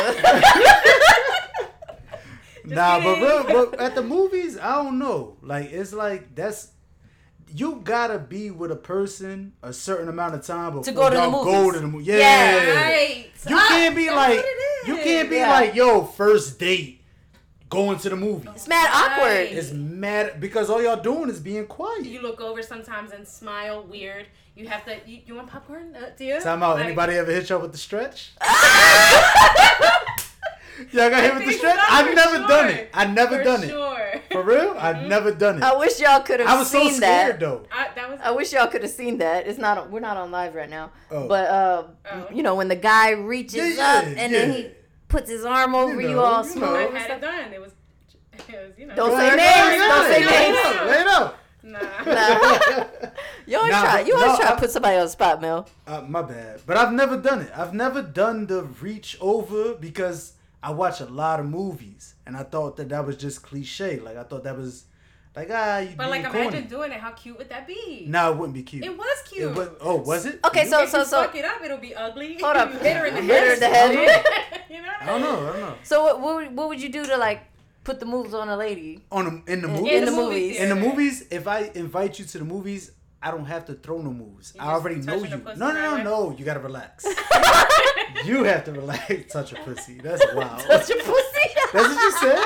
[2.64, 3.24] Nah, but, kidding.
[3.24, 5.38] real, but at the movies, I don't know.
[5.42, 6.70] Like it's like that's
[7.54, 11.22] you gotta be with a person a certain amount of time before go to the
[11.22, 11.74] y'all go movies.
[11.74, 12.04] to the movie.
[12.06, 13.26] Yeah, Yeah, Right.
[13.48, 14.44] you can't be like
[14.88, 15.50] you can't be Yeah.
[15.52, 17.02] like yo first date
[17.70, 18.50] going to the movie.
[18.54, 19.28] it's mad awkward.
[19.28, 19.52] Right.
[19.54, 22.06] It's mad because all y'all doing is being quiet.
[22.06, 24.26] You look over sometimes and smile weird.
[24.56, 24.98] You have to.
[25.06, 25.96] You, you want popcorn?
[25.96, 26.42] Uh, do you?
[26.42, 26.76] Time out.
[26.76, 28.32] Like, Anybody ever hit y'all with the stretch?
[30.92, 31.80] y'all got hit with the stretch?
[31.90, 32.90] I've for never done it.
[32.94, 33.70] I've never For done it.
[34.32, 34.44] Sure.
[34.44, 34.76] For real?
[34.78, 35.64] I've never done it.
[35.64, 36.48] I wish y'all could have.
[36.50, 37.40] I have was so scared that.
[37.40, 37.64] though.
[37.72, 38.20] I, that was.
[38.24, 39.48] I wish y'all could have seen that.
[39.48, 39.90] It's not.
[39.92, 40.92] We're not on live right now.
[41.10, 41.28] Oh.
[41.28, 42.28] But uh, Oh.
[42.34, 44.70] you know when the guy reaches Yeah, yeah, up and then he
[45.08, 46.64] puts his arm over you, know, all you smooth.
[46.64, 46.76] know.
[46.76, 47.54] I and had it done.
[47.54, 47.72] It was.
[48.34, 48.74] It was.
[48.78, 48.96] You know.
[48.96, 50.56] Don't Go say ahead, names, don't say go ahead, names.
[50.56, 50.88] Lay it out.
[50.88, 51.36] Lay it out.
[51.64, 51.80] Nah.
[52.06, 52.86] Nah.
[53.46, 54.00] You always Nah, try.
[54.02, 55.68] You always no, try to put somebody on the spot, Mel.
[55.86, 56.62] Uh, my bad.
[56.66, 57.52] But I've never done it.
[57.56, 62.44] I've never done the reach over because I watch a lot of movies and I
[62.44, 64.00] thought that that was just cliche.
[64.00, 64.86] Like I thought that was
[65.36, 67.00] like ah, you But like, being imagine doing it.
[67.00, 68.06] How cute would that be?
[68.08, 68.84] No, it wouldn't be cute.
[68.84, 69.52] It was cute.
[69.52, 70.40] It was, oh, was it?
[70.46, 72.38] Okay, so so you so fuck it up, it'll be ugly.
[72.42, 72.72] Hold up.
[72.74, 73.92] You hit her in the Hit her head.
[73.92, 74.62] in the head.
[74.70, 74.88] you know.
[74.88, 75.48] What I don't know.
[75.48, 75.76] I don't know.
[75.84, 77.42] so what what would, what would you do to like
[77.84, 79.04] put the moves on a lady?
[79.12, 80.60] On the, in the movies, in the movie movies.
[80.60, 82.92] in the movies, if I invite you to the movies,
[83.24, 84.54] I don't have to throw no moves.
[84.56, 85.30] You I already know you.
[85.38, 86.36] No, no, no, right no.
[86.38, 87.06] You gotta relax.
[88.26, 89.14] you have to relax.
[89.32, 90.00] Touch a pussy.
[90.00, 90.60] That's wild.
[90.68, 91.50] Touch your pussy.
[91.72, 92.40] That's what you said.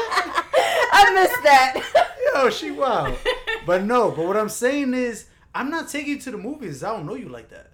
[0.97, 2.11] I missed that.
[2.33, 3.17] Yo, she wild.
[3.65, 6.83] But no, but what I'm saying is, I'm not taking you to the movies.
[6.83, 7.71] I don't know you like that.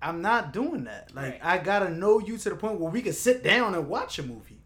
[0.00, 1.12] I'm not doing that.
[1.14, 1.40] Like, Right.
[1.42, 4.22] I gotta know you to the point where we can sit down and watch a
[4.22, 4.60] movie.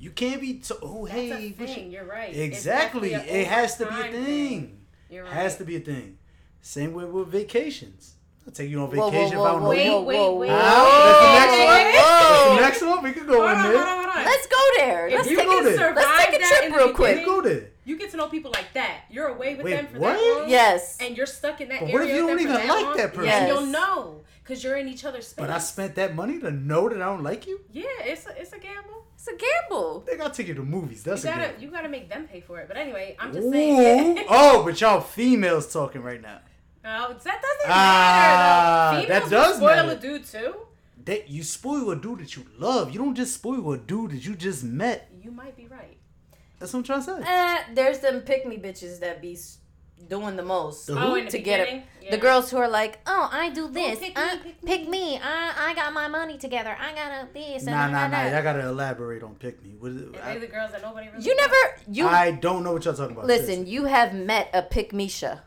[0.00, 0.76] You can't be so.
[0.82, 1.84] Oh, That's hey, a thing.
[1.86, 2.34] you- You're right.
[2.34, 3.12] exactly.
[3.14, 4.78] It has to be a overtime thing.
[5.12, 5.32] You're right.
[5.32, 6.16] Has to be a thing.
[6.62, 8.14] Same way with vacations.
[8.46, 9.92] I'll take you on Whoa, whoa, vacation whoa, if I don't know wait, you.
[9.92, 10.50] whoa, wait, wait.
[10.50, 12.56] Ah, that's the next one.
[12.62, 13.04] That's the next one.
[13.04, 13.72] We could go Hold in on, there.
[13.72, 14.24] hold on, hold on.
[14.24, 15.06] Let's go there.
[15.08, 15.94] If Let's you take go a there.
[15.94, 17.16] Let's take a that trip the real quick.
[17.18, 17.68] beginning, go there.
[17.84, 19.02] You get to know people like that.
[19.10, 20.12] You're away with Wait, them for what?
[20.14, 20.48] that long.
[20.50, 20.96] Yes.
[21.00, 21.98] And you're stuck in that But area.
[21.98, 23.24] what if you with don't them for even that like long, that person?
[23.26, 23.40] Yes.
[23.40, 25.42] And you'll know because you're in each other's space.
[25.42, 27.60] But I spent that money to know that I don't like you.
[27.70, 29.01] Yeah, it's a, it's a gamble.
[29.24, 29.36] It's a
[29.70, 30.00] gamble.
[30.04, 31.04] They gotta take you to movies.
[31.04, 31.62] That's You gotta good.
[31.62, 32.66] you gotta make them pay for it.
[32.66, 33.52] But anyway, I'm just Ooh.
[33.52, 34.24] saying.
[34.28, 36.40] oh, but y'all females talking right now.
[36.84, 39.20] Oh, that doesn't Ah, matter though.
[39.20, 39.92] that does spoil matter.
[39.92, 40.54] a dude too.
[41.04, 42.90] That you spoil a dude that you love.
[42.92, 45.08] You don't just spoil a dude that you just met.
[45.22, 45.98] You might be right.
[46.58, 47.30] That's what I'm trying to say.
[47.30, 49.58] Eh, there's them pick me bitches that be s-
[50.08, 50.86] doing the most.
[50.86, 51.64] The Oh, in the to get it.
[51.66, 51.84] beginning?
[52.10, 53.98] The girls who are like, oh, I do this.
[54.00, 55.20] pick uh, me, I, pick pick, me." me.
[55.22, 56.76] I, I got my money together.
[56.78, 57.62] I got a this.
[57.64, 58.10] Nah, and nah, I nah.
[58.10, 59.76] got Y'all that." gotta elaborate on pick me.
[59.78, 60.06] What is it?
[60.08, 61.56] And I, the girls that nobody really You never,
[61.88, 63.26] you, I don't know what y'all talking about.
[63.26, 65.42] listen, you have met a pick Misha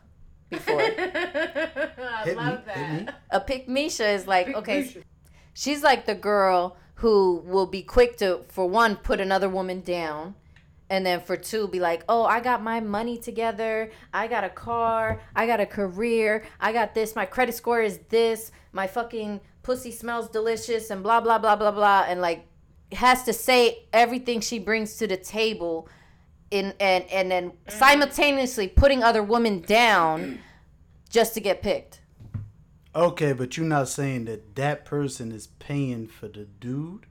[0.48, 0.80] before.
[0.80, 3.06] I Hit me, love hit that.
[3.06, 3.08] me.
[3.30, 4.96] a pick Misha is like, okay,
[5.54, 10.34] she's like the girl who will be quick to, for one, put another woman down.
[10.88, 13.90] And then for two, be like, oh, I got my money together.
[14.14, 15.20] I got a car.
[15.34, 16.44] I got a career.
[16.60, 17.16] I got this.
[17.16, 18.52] My credit score is this.
[18.72, 22.04] My fucking pussy smells delicious and blah, blah, blah, blah, blah.
[22.06, 22.46] And like,
[22.92, 25.88] has to say everything she brings to the table
[26.50, 30.38] in and, and then simultaneously putting other women down
[31.10, 32.00] just to get picked.
[32.94, 37.06] Okay, but you're not saying that that person is paying for the dude.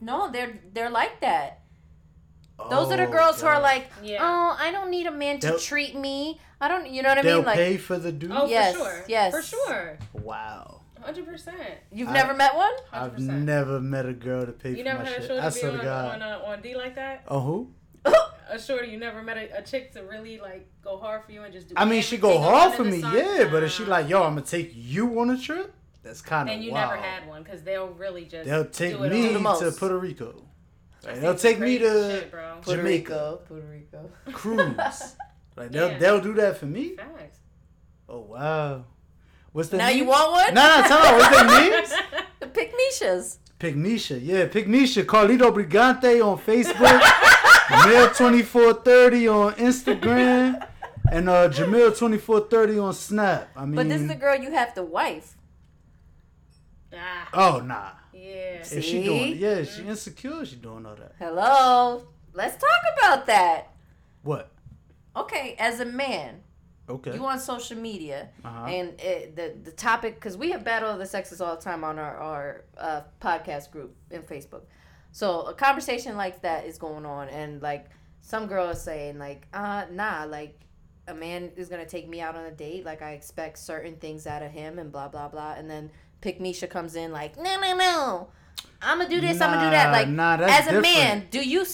[0.00, 1.59] No, they're they're like that.
[2.68, 4.18] Those are the Oh, girls who are like, Yeah.
[4.20, 6.40] oh, I don't need a man to They'll- treat me.
[6.60, 7.46] I don't, you know what I They'll mean?
[7.46, 8.30] Like, pay for the dude.
[8.32, 9.04] Oh, Yes, for sure.
[9.08, 9.32] yes.
[9.34, 9.98] For sure.
[10.12, 10.80] Wow.
[11.00, 11.56] Hundred percent.
[11.90, 12.72] you've I- never met one?
[12.92, 15.28] I've never met a girl to pay You for never my had a shit.
[15.28, 16.14] shorty I be swear to on God.
[16.16, 17.24] on, uh, on D like that?
[17.28, 17.70] oh who?
[18.52, 21.42] A shorty you never met a, a chick to really like go hard for you
[21.44, 21.74] and just do.
[21.76, 23.14] I mean, she go hard for me, sun?
[23.16, 23.48] yeah.
[23.50, 26.54] But if she like, yo, I'm gonna take you on a trip, that's kind of
[26.56, 26.90] And you wild.
[26.90, 29.96] never had one because they'll really just They'll take do it me the to Puerto
[29.98, 30.34] Rico.
[31.04, 32.30] Like, they'll take me to shit.
[32.30, 33.12] Puerto Jamaica.
[33.12, 33.40] Rico.
[33.48, 34.10] Puerto Rico.
[34.32, 35.16] cruise.
[35.56, 35.98] like they'll Yeah.
[35.98, 36.96] they'll do that for me.
[36.96, 37.38] Facts.
[38.08, 38.84] Oh wow.
[39.52, 39.98] What's the Now name?
[39.98, 40.54] you want one?
[40.54, 41.92] No, no, tell me what's their names?
[42.40, 43.36] The Pygmishas.
[43.58, 47.00] Pygmisha, yeah, Pygmisha, Carlito Brigante on Facebook,
[47.68, 50.66] Jamil twenty four thirty on Instagram,
[51.12, 53.50] and uh Jamil twenty four thirty on Snap.
[53.54, 55.36] I mean, But this is the girl you have to wife.
[56.94, 58.60] Ah, oh nah, yeah.
[58.60, 59.04] if she See?
[59.04, 61.12] doing, yeah, she insecure, she doing all that.
[61.18, 62.06] Hello.
[62.34, 63.72] Let's talk about that.
[64.22, 64.50] What?
[65.16, 66.42] Okay, as a man,
[66.88, 67.14] Okay.
[67.14, 68.66] you on social media, Uh-huh.
[68.66, 71.82] and it, the the topic because we have battle of the sexes all the time
[71.84, 74.62] on our our uh, podcast group in Facebook.
[75.12, 77.86] So a conversation like that is going on, and like
[78.20, 80.60] some girl is saying like, uh, nah, like
[81.08, 84.26] a man is gonna take me out on a date, like I expect certain things
[84.26, 87.60] out of him, and blah blah blah, and then Pick Misha comes in like, no
[87.60, 88.28] no no.
[88.82, 89.40] I'm gonna do this.
[89.40, 89.92] I'm gonna do that.
[89.92, 91.64] Like, nah, as a man, do you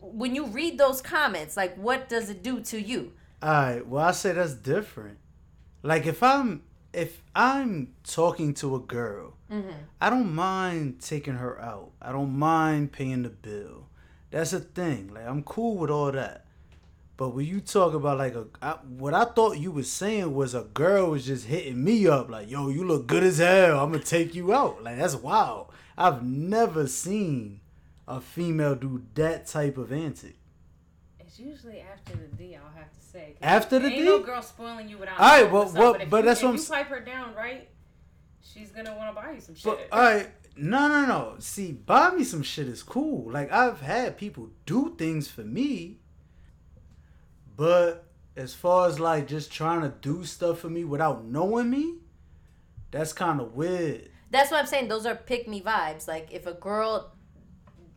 [0.00, 3.12] when you read those comments, like, what does it do to you?
[3.42, 3.86] All right.
[3.86, 5.18] Well, I say that's different.
[5.82, 6.62] Like if I'm
[6.94, 9.70] if I'm talking to a girl, mm-hmm.
[10.00, 11.92] I don't mind taking her out.
[12.00, 13.88] I don't mind paying the bill.
[14.30, 15.12] That's a thing.
[15.12, 16.43] Like I'm cool with all that.
[17.16, 20.54] But when you talk about like a, I, what I thought you was saying was
[20.54, 23.78] a girl was just hitting me up like, "Yo, you look good as hell.
[23.78, 25.68] I'm gonna take you out." Like that's wild.
[25.96, 27.60] I've never seen
[28.08, 30.36] a female do that type of antic.
[31.20, 32.56] It's usually after the D.
[32.56, 33.36] I'll have to say.
[33.40, 34.04] After the ain't D?
[34.04, 35.20] no girl spoiling you without.
[35.20, 37.68] All right, well, well, if but you, that's what I'm you pipe her down right,
[38.42, 39.64] she's gonna want to buy you some shit.
[39.64, 41.34] But all right, no, no, no.
[41.38, 43.30] See, buy me some shit is cool.
[43.30, 45.98] Like I've had people do things for me,
[47.56, 48.04] but
[48.36, 51.94] as far as like just trying to do stuff for me without knowing me,
[52.90, 54.10] that's kind of weird.
[54.30, 54.88] That's what I'm saying.
[54.88, 56.08] Those are pick me vibes.
[56.08, 57.12] Like if a girl,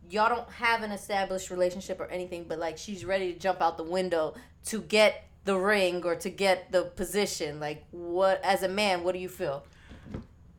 [0.08, 3.76] y'all don't have an established relationship or anything, but like she's ready to jump out
[3.76, 4.34] the window
[4.66, 7.58] to get the ring or to get the position.
[7.58, 9.64] Like what, as a man, what do you feel?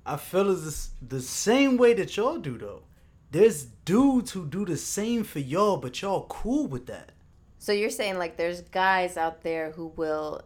[0.05, 2.83] I feel it's the, s- the same way that y'all do though.
[3.31, 7.11] There's dudes who do the same for y'all, but y'all cool with that.
[7.59, 10.41] So you're saying like there's guys out there who will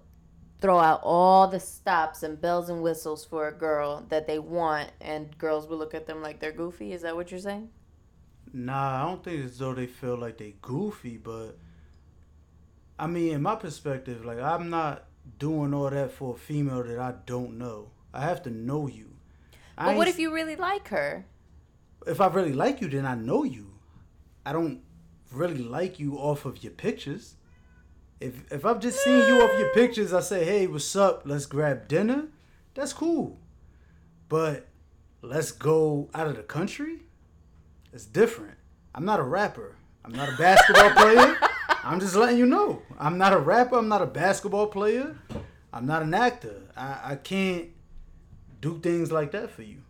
[0.59, 4.91] throw out all the stops and bells and whistles for a girl that they want,
[4.99, 6.91] and girls will look at them like they're goofy.
[6.91, 7.69] Is that what you're saying?
[8.51, 11.57] Nah, I don't think it's though they feel like they goofy, but
[12.97, 15.05] I mean, in my perspective, like I'm not
[15.37, 17.91] doing all that for a female that I don't know.
[18.11, 19.09] I have to know you.
[19.77, 21.25] But what if you really like her?
[22.07, 23.73] If I really like you, then I know you.
[24.45, 24.81] I don't
[25.33, 27.35] really like you off of your pictures.
[28.19, 31.23] If if I've just seen you off your pictures, I say, hey, what's up?
[31.25, 32.27] Let's grab dinner.
[32.73, 33.37] That's cool.
[34.29, 34.67] But
[35.21, 37.01] let's go out of the country.
[37.91, 38.57] It's different.
[38.95, 39.75] I'm not a rapper.
[40.05, 41.37] I'm not a basketball player.
[41.83, 42.81] I'm just letting you know.
[42.97, 43.77] I'm not a rapper.
[43.77, 45.15] I'm not a basketball player.
[45.71, 46.61] I'm not an actor.
[46.77, 47.69] I, I can't
[48.61, 49.81] do things like that for you.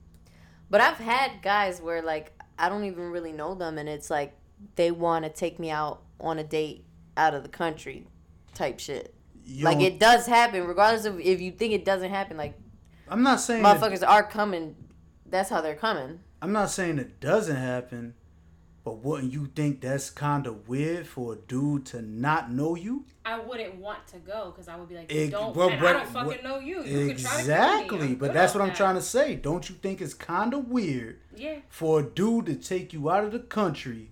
[0.69, 4.33] But I've had guys where like I don't even really know them, and it's like
[4.75, 6.85] they want to take me out on a date
[7.17, 8.07] out of the country,
[8.53, 9.13] type shit.
[9.45, 12.37] You like it does happen, regardless of if you think it doesn't happen.
[12.37, 12.53] Like
[13.07, 14.75] I'm not saying that- motherfuckers are coming.
[15.25, 16.19] That's how they're coming.
[16.41, 18.13] I'm not saying it doesn't happen,
[18.83, 23.05] but wouldn't you think that's kind of weird for a dude to not know you?
[23.25, 25.89] I wouldn't want to go because I would be like, Ex- don't, well, and but-
[25.89, 26.83] I don't fucking what- know you.
[26.83, 29.35] You could try to Exactly, but that's what I'm trying to say.
[29.35, 33.23] Don't you think it's kind of weird Yeah, for a dude to take you out
[33.23, 34.09] of the country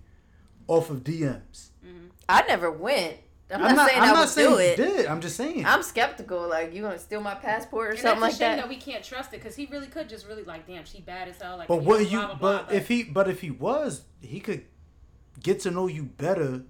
[0.72, 1.70] off of DMs?
[1.84, 2.06] Mm-hmm.
[2.28, 3.16] I never went.
[3.50, 4.76] I'm, I'm not, saying I'm I not would saying do it.
[4.76, 5.06] did.
[5.06, 5.66] I'm just saying.
[5.66, 6.48] I'm skeptical.
[6.48, 8.62] Like you gonna steal my passport or and something that's like shame that.
[8.62, 11.28] that we can't trust it because he really could just really like, damn, she bad
[11.28, 11.58] as hell.
[11.58, 12.18] Like, but what know, you?
[12.18, 13.02] blah, blah, blah, but if he?
[13.02, 14.64] But if he was, he could
[15.42, 16.62] get to know you better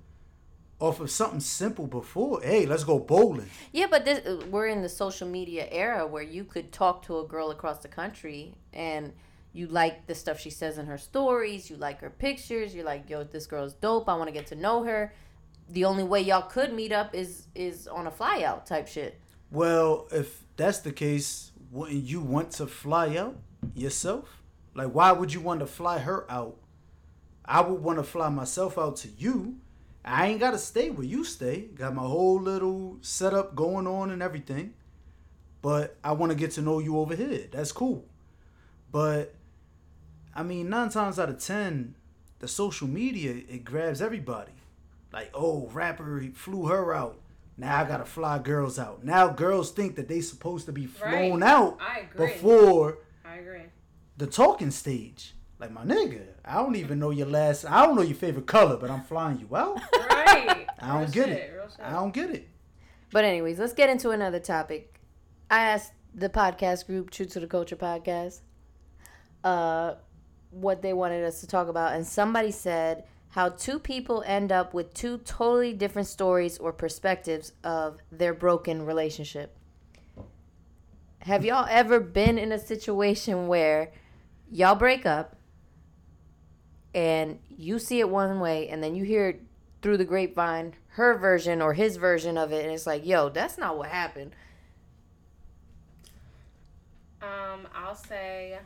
[0.80, 2.40] off of something simple before.
[2.42, 3.48] Hey, let's go bowling.
[3.70, 7.24] Yeah, but this, we're in the social media era where you could talk to a
[7.24, 9.12] girl across the country and
[9.52, 13.08] you like the stuff she says in her stories, you like her pictures, you're like,
[13.10, 14.08] yo, this girl's dope.
[14.08, 15.14] I want to get to know her.
[15.68, 19.20] The only way y'all could meet up is is on a fly out type shit.
[19.50, 23.36] Well, if that's the case, wouldn't you want to fly out
[23.74, 24.42] yourself?
[24.74, 26.56] Like, why would you want to fly her out?
[27.44, 29.56] I would want to fly myself out to you.
[30.04, 31.68] I ain't gotta stay where you stay.
[31.74, 34.74] Got my whole little setup going on and everything.
[35.60, 37.46] But I want to get to know you over here.
[37.52, 38.04] That's cool.
[38.90, 39.34] But
[40.34, 41.94] I mean, nine times out of ten,
[42.38, 44.52] the social media it grabs everybody.
[45.12, 47.18] Like, oh, rapper he flew her out.
[47.58, 49.04] Now I gotta fly girls out.
[49.04, 51.50] Now girls think that they supposed to be flown Right.
[51.50, 52.26] out I agree.
[52.28, 53.62] before I agree.
[54.16, 55.34] the talking stage.
[55.58, 57.64] Like my nigga, I don't even know your last.
[57.66, 59.80] I don't know your favorite color, but I'm flying you out.
[60.24, 60.66] Right.
[60.80, 61.70] I don't Real get shit, it.
[61.80, 62.48] I don't get it.
[63.12, 64.98] But anyways, let's get into another topic.
[65.50, 68.40] I asked the podcast group, True to the Culture podcast,
[69.44, 69.94] uh,
[70.52, 74.74] what they wanted us to talk about, and somebody said how two people end up
[74.74, 79.56] with two totally different stories or perspectives of their broken relationship.
[81.20, 83.90] Have y'all ever been in a situation where
[84.50, 85.36] y'all break up
[86.94, 89.40] and you see it one way and then you hear
[89.80, 93.56] through the grapevine her version or his version of it and it's like yo that's
[93.56, 94.34] not what happened
[97.22, 98.58] Um, I'll say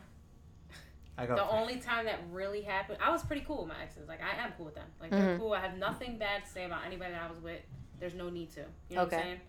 [1.17, 1.51] I the got.
[1.51, 4.07] only time that really happened, I was pretty cool with my exes.
[4.07, 4.87] Like I am cool with them.
[5.01, 5.39] Like they're Mm-hmm.
[5.41, 5.53] cool.
[5.53, 7.59] I have nothing bad to say about anybody that I was with.
[7.99, 8.61] There's no need to.
[8.89, 9.17] You know what Okay.
[9.17, 9.39] I'm saying?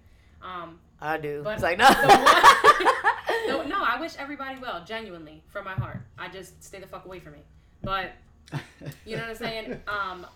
[0.41, 4.85] Um, i do But it's like no the one- no, no, I wish everybody well,
[4.85, 5.99] genuinely, from my heart.
[6.19, 7.41] I just stay the fuck away from me.
[7.83, 8.13] But
[9.05, 9.81] you know what I'm saying?
[9.89, 10.27] Um,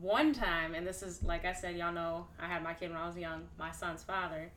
[0.00, 2.98] one time, and this is like I said, y'all know I had my kid when
[2.98, 4.50] I was young, my son's father.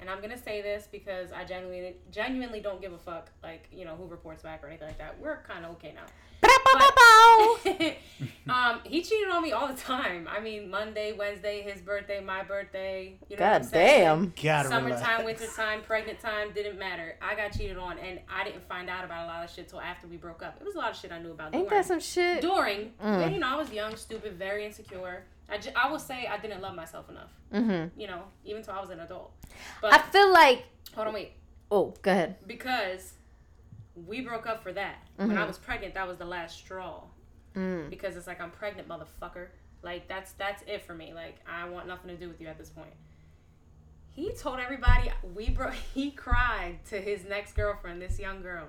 [0.00, 3.84] And I'm gonna say this because I genuinely genuinely don't give a fuck, like, you
[3.84, 5.18] know, who reports back or anything like that.
[5.20, 6.06] We're kinda okay now.
[8.48, 10.28] um, he cheated on me all the time.
[10.30, 13.16] I mean, Monday, Wednesday, his birthday, my birthday.
[13.28, 14.00] You know what I'm god saying?
[14.02, 15.40] damn Gotta Summertime, relax.
[15.40, 17.16] wintertime, pregnant time, didn't matter.
[17.22, 19.80] I got cheated on, and I didn't find out about a lot of shit till
[19.80, 20.56] after we broke up.
[20.60, 21.54] It was a lot of shit I knew about.
[21.54, 21.82] ain't during.
[21.82, 23.22] that some shit During, Mm.
[23.22, 25.24] but, you know, I was young, stupid, very insecure.
[25.48, 27.30] I, will say I didn't love myself enough.
[27.52, 27.98] mm-hmm.
[27.98, 29.32] You know, even till I was an adult.
[29.80, 31.32] But i feel like hold on, wait,
[31.70, 33.12] oh go ahead because
[34.06, 34.96] we broke up for that.
[35.16, 37.04] When I was pregnant, that was the last straw.
[37.54, 37.88] mm.
[37.88, 39.48] Because it's like I'm pregnant, motherfucker.
[39.82, 41.14] Like that's that's it for me.
[41.14, 42.92] Like I want nothing to do with you at this point.
[44.12, 45.74] He told everybody we broke.
[45.94, 48.66] He cried to his next girlfriend, this young girl,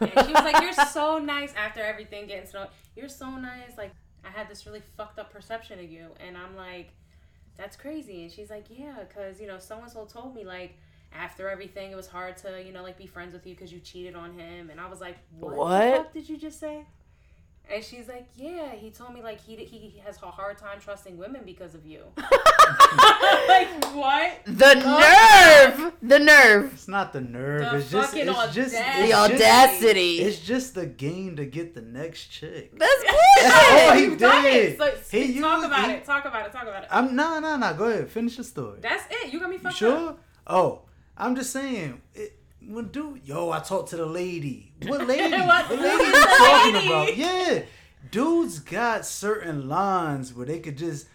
[0.00, 3.76] and she was like, "You're so nice." After everything getting snow, you're so nice.
[3.76, 3.92] Like
[4.24, 6.92] I had this really fucked up perception of you, and I'm like,
[7.56, 10.76] "That's crazy." And she's like, "Yeah, because you know, so and so told me like."
[11.12, 13.80] After everything, it was hard to, you know, like be friends with you because you
[13.80, 14.70] cheated on him.
[14.70, 15.80] And I was like, what, What?
[15.80, 16.86] the fuck did you just say?
[17.72, 21.16] And she's like, "Yeah, he told me like he he has a hard time trusting
[21.16, 22.02] women because of you."
[23.48, 24.32] like what?
[24.46, 27.60] the nerve the nerve It's not the nerve.
[27.70, 28.10] The it's just.
[28.12, 28.74] fucking It's just.
[28.74, 28.80] audacity.
[28.80, 32.76] the It's just, audacity it's just the game to get the next chick.
[32.78, 33.52] that's bullshit.
[33.52, 34.78] Oh, he bullshit did.
[34.78, 36.04] So, He talk used- about he- it.
[36.04, 36.52] Talk about it.
[36.52, 36.88] Talk about it.
[36.90, 37.72] I'm nah nah nah.
[37.72, 38.08] Go ahead.
[38.10, 38.78] Finish the story.
[38.80, 39.32] That's it.
[39.32, 40.08] You got me You sure?
[40.10, 40.18] up.
[40.46, 40.82] Oh,
[41.16, 42.00] I'm just saying.
[42.14, 44.72] It, when dude, yo, I talked to the lady.
[44.86, 45.34] What lady?
[45.36, 46.86] What- what lady you the talking lady?
[46.88, 47.16] about?
[47.16, 47.62] Yeah,
[48.10, 51.06] dudes got certain lines where they could just.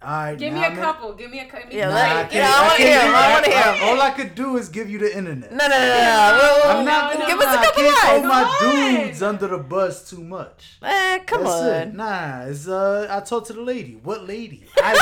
[0.00, 1.12] All right, Give me now a I'm in- couple.
[1.14, 1.72] Give me a couple.
[1.72, 3.82] Yeah, Nah, let- I yeah, can't- I wanna can't hear 'em, do I wanna hear
[3.82, 3.88] 'em.
[3.98, 5.50] All I could do is give you the internet.
[5.50, 6.78] no no no no, no.
[6.78, 8.56] I'm not no, gonna give us a nah, couple I can't lines.
[8.58, 10.78] throw my dudes under the bus too much.
[10.84, 11.94] Eh, come That's on it.
[11.94, 13.08] Nah, it's uh.
[13.10, 13.98] I talked to the lady.
[14.00, 14.66] What lady?
[14.76, 14.94] I,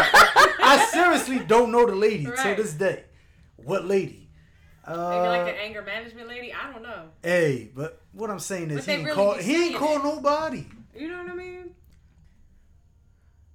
[0.62, 2.56] I, I seriously don't know the lady till Right.
[2.56, 3.04] this day.
[3.56, 4.25] What lady?
[4.86, 6.52] Maybe Uh, like the anger management lady.
[6.52, 7.08] I don't know.
[7.22, 10.66] hey, but what I'm saying is But he ain't really call he ain't call nobody.
[10.94, 11.70] You know what I mean?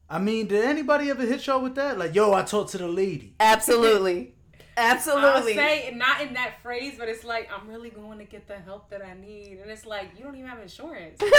[0.09, 1.97] I mean, did anybody ever hit y'all with that?
[1.97, 3.33] Like, yo, I talked to the lady.
[3.39, 4.33] absolutely
[4.77, 8.47] I'll absolutely say not in that phrase, but it's like I'm really going to get
[8.47, 11.19] the help that I need, and it's like you don't even have insurance.
[11.21, 11.31] Where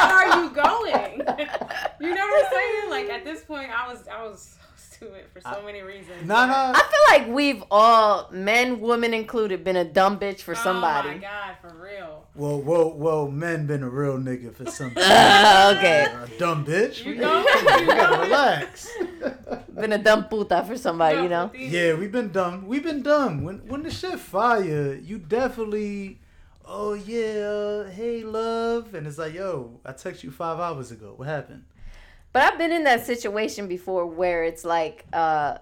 [0.00, 1.18] are you going?
[2.00, 2.90] you know what I'm saying?
[2.90, 4.56] Like at this point, I was I was
[4.96, 6.24] stupid for so many reasons.
[6.24, 6.72] Nah, but- nah.
[6.78, 11.08] I feel like we've all, men, women included, been a dumb bitch for somebody.
[11.08, 11.18] Oh somebody.
[11.20, 12.26] my god, for real.
[12.34, 15.04] Well, well, well, men been a real nigga for some time.
[15.06, 17.04] Uh, okay, A dumb bitch.
[17.04, 17.38] You We- know?
[17.44, 18.22] we gotta You know?
[18.22, 18.88] relax.
[19.74, 21.50] been a dumb puta for somebody, you know.
[21.54, 22.66] Yeah, we've been dumb.
[22.66, 23.42] We've been dumb.
[23.44, 26.20] When when the shit fire, you definitely,
[26.64, 27.48] oh yeah,
[27.86, 31.12] uh, hey love, and it's like, yo, I text you five hours ago.
[31.16, 31.64] What happened?
[32.36, 35.56] But I've been in that situation before where it's like uh,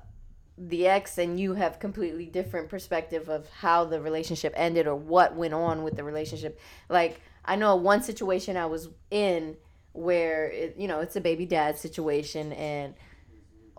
[0.58, 5.36] the ex and you have completely different perspective of how the relationship ended or what
[5.36, 6.58] went on with the relationship.
[6.88, 9.56] Like I know one situation I was in
[9.92, 12.94] where it, you know it's a baby dad situation and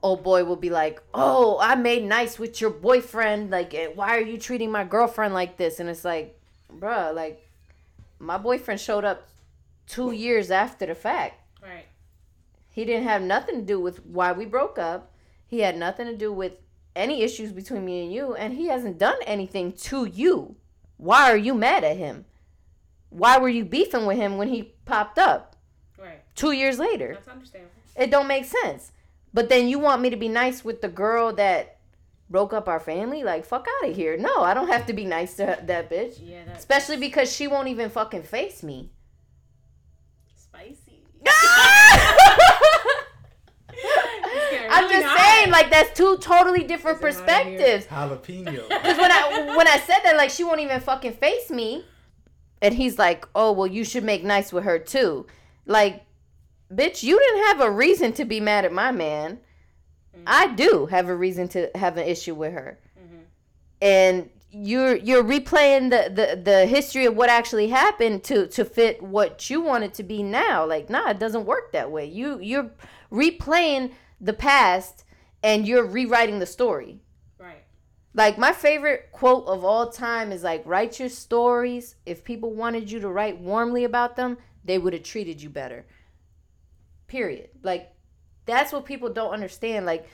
[0.02, 3.52] old boy will be like, "Oh, I made nice with your boyfriend.
[3.52, 6.40] Like, eh, why are you treating my girlfriend like this?" And it's like,
[6.74, 7.46] bruh, like
[8.20, 9.28] my boyfriend showed up
[9.86, 11.42] two years after the fact.
[11.62, 11.88] Right.
[12.76, 15.14] He didn't have nothing to do with why we broke up.
[15.48, 16.54] He had nothing to do with
[16.94, 20.58] any issues between me and you, and he hasn't done anything to you.
[20.98, 22.26] Why are you mad at him?
[23.10, 25.56] Why were you beefing with him when he popped up
[25.98, 26.22] Right.
[26.36, 27.14] two years later?
[27.14, 27.72] That's understandable.
[27.96, 28.92] It don't make sense.
[29.34, 31.78] But then you want me to be nice with the girl that
[32.30, 33.24] broke up our family?
[33.24, 34.18] Like, fuck out of here.
[34.18, 36.18] No, I don't have to be nice to that bitch.
[36.22, 38.92] Yeah, Especially because she won't even fucking face me.
[40.36, 41.04] spicy.
[41.28, 41.85] Ah!
[44.76, 47.58] I'm just saying, like, that's two totally different It's hot in here.
[47.58, 47.86] perspectives.
[47.88, 48.68] Jalapeno.
[48.70, 51.86] Because when I when I said that, like, she won't even fucking face me,
[52.62, 55.26] and he's like, "Oh, well, you should make nice with her too."
[55.66, 56.04] Like,
[56.72, 59.40] bitch, you didn't have a reason to be mad at my man.
[60.16, 60.24] Mm-hmm.
[60.28, 63.24] I do have a reason to have an issue with her, mm-hmm.
[63.82, 69.02] and you're you're replaying the, the the history of what actually happened to to fit
[69.04, 70.66] what you want it to be now.
[70.66, 72.06] Like, nah, it doesn't work that way.
[72.06, 72.72] You you're
[73.12, 73.92] replaying
[74.26, 75.04] the past,
[75.44, 77.00] and you're rewriting the story.
[77.40, 77.64] Right.
[78.14, 81.96] Like my favorite quote of all time is like write your stories.
[82.06, 85.86] If people wanted you to write warmly about them, they would have treated you better.
[87.08, 87.50] Period.
[87.62, 87.94] Like
[88.46, 89.86] that's what people don't understand.
[89.86, 90.08] Like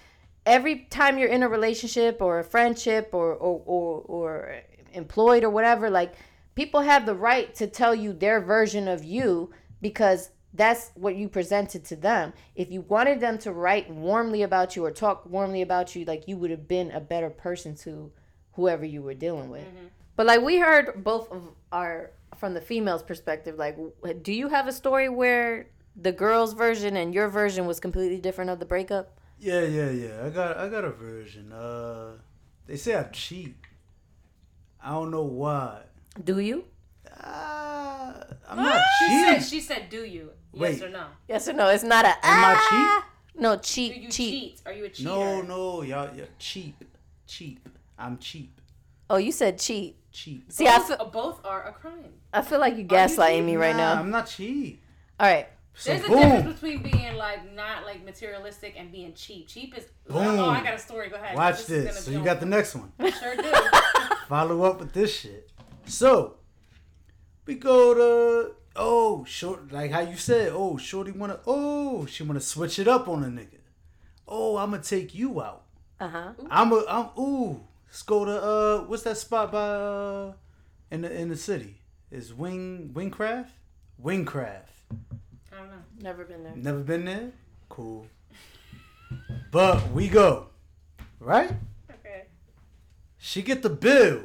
[0.45, 5.49] every time you're in a relationship or a friendship or or or, or employed or
[5.49, 6.15] whatever, like
[6.55, 9.51] people have the right to tell you their version of you
[9.81, 12.33] because that's what you presented to them.
[12.55, 16.27] If you wanted them to write warmly about you or talk warmly about you, like
[16.27, 18.11] you would have been a better person to
[18.53, 19.65] whoever you were dealing with.
[20.15, 21.41] But like we heard both of
[21.71, 23.77] our from the female's perspective, like
[24.23, 28.49] do you have a story where the girl's version and your version was completely different
[28.49, 29.17] of the breakup?
[29.39, 30.25] Yeah, yeah, yeah.
[30.25, 31.51] I got I got a version.
[31.53, 32.13] Uh
[32.67, 33.55] they say I cheat.
[34.83, 35.83] I don't know why.
[36.23, 36.65] Do you?
[37.23, 38.13] Uh,
[38.49, 39.23] I'm not She cheating.
[39.25, 40.31] said, she said, do you?
[40.53, 40.73] Wait.
[40.73, 41.05] Yes or no?
[41.27, 41.67] Yes or no?
[41.69, 43.07] It's not a Am I ah.
[43.35, 43.93] No, cheap.
[43.95, 44.33] Do you cheat.
[44.57, 44.61] cheat?
[44.65, 45.09] Are you a cheater?
[45.09, 46.83] No, no, y'all, y'all cheap,
[47.25, 47.67] cheap.
[47.97, 48.59] I'm cheap,
[49.09, 49.95] Oh, you said cheat.
[50.11, 50.51] cheap.
[50.51, 52.13] See, I Both, feel, both are a crime.
[52.33, 53.99] I feel like you gaslighting me right Nah, now.
[54.01, 54.81] I'm not cheap.
[55.19, 55.47] All right.
[55.73, 59.47] So There's a difference between being like not like materialistic and being cheap.
[59.47, 60.17] Cheap is Boom.
[60.39, 61.09] oh, I got a story.
[61.09, 61.35] Go ahead.
[61.35, 62.05] Watch is this.
[62.05, 62.91] So you got the next one.
[62.99, 63.51] I sure do.
[64.27, 65.49] Follow up with this shit.
[65.85, 66.35] So
[67.45, 72.39] we go to oh short like how you said oh shorty wanna oh she wanna
[72.39, 73.59] switch it up on a nigga.
[74.27, 75.63] Oh I'ma take you out.
[75.99, 76.31] Uh huh.
[76.49, 80.33] I'm a I'm ooh let's go to uh what's that spot by uh
[80.89, 83.49] in the in the city is Wing Wingcraft
[84.03, 84.69] Wingcraft.
[85.51, 85.83] I don't know.
[86.01, 86.53] Never been there.
[86.55, 87.31] Never been there?
[87.69, 88.07] Cool.
[89.51, 90.47] But we go.
[91.19, 91.51] Right?
[91.89, 92.23] Okay.
[93.17, 94.23] She get the bill.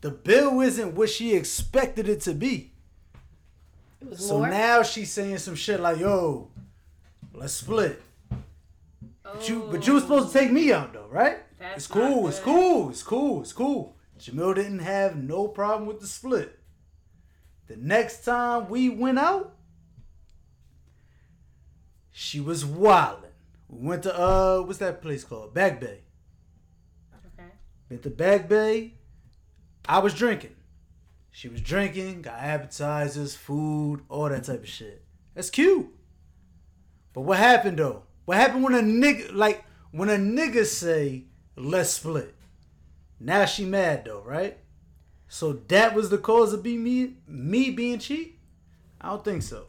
[0.00, 2.72] The bill isn't what she expected it to be.
[4.16, 6.50] So now she's saying some shit like, yo,
[7.32, 8.02] let's split.
[9.22, 11.38] But you but you was supposed to take me out though, right?
[11.58, 13.96] That's it's cool, it's cool, it's cool, it's cool.
[14.18, 16.58] Jamil didn't have no problem with the split.
[17.66, 19.54] The next time we went out,
[22.10, 23.24] she was wildin'.
[23.68, 25.52] We went to uh what's that place called?
[25.52, 26.00] Back Bay.
[27.26, 27.48] Okay.
[27.90, 28.94] Went to Back Bay.
[29.88, 30.55] I was drinking.
[31.36, 35.02] She was drinking, got appetizers, food, all that type of shit.
[35.34, 35.86] That's cute.
[37.12, 38.04] But what happened though?
[38.24, 41.24] What happened when a nigga like when a nigga say
[41.54, 42.34] let's split?
[43.20, 44.56] Now she mad though, right?
[45.28, 48.40] So that was the cause of be me me being cheap?
[48.98, 49.66] I don't think so.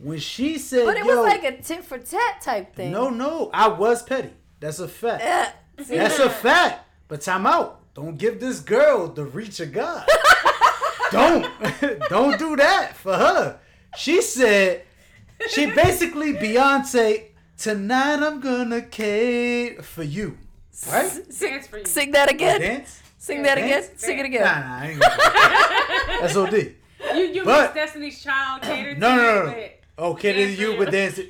[0.00, 2.90] When she said, But it was like a tit for tat type thing.
[2.90, 4.32] no, no, I was petty.
[4.58, 5.22] That's a fact.
[5.76, 6.88] That's a fact.
[7.06, 7.78] But time out.
[7.98, 10.06] Don't give this girl the reach of God.
[11.10, 11.50] don't.
[12.08, 13.58] Don't do that for her.
[13.96, 14.82] She said,
[15.48, 17.24] she basically Beyonce,
[17.56, 20.38] tonight I'm gonna cater for you.
[20.88, 21.10] Right?
[21.40, 21.84] Dance for you.
[21.86, 22.60] Sing that again.
[22.60, 23.02] Dance?
[23.18, 23.82] Sing that again.
[23.82, 23.90] Dance?
[24.00, 24.42] Sing it again.
[24.44, 26.18] nah, nah, I ain't gonna do that.
[26.20, 26.52] That's OD.
[27.16, 29.44] You you But- missed Destiny's Child catered No, to no, you, no.
[29.46, 29.52] no.
[29.54, 30.78] but Oh, cater to Dance for you, you.
[30.78, 31.20] but dance.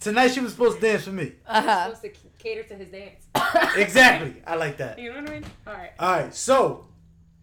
[0.00, 1.30] Tonight she was supposed to dance for me.
[1.46, 1.94] Uh huh.
[2.42, 3.26] Cater to his dance.
[3.76, 4.42] Exactly.
[4.46, 4.98] I like that.
[4.98, 5.44] You know what I mean?
[5.66, 5.90] All right.
[5.98, 6.86] All right, so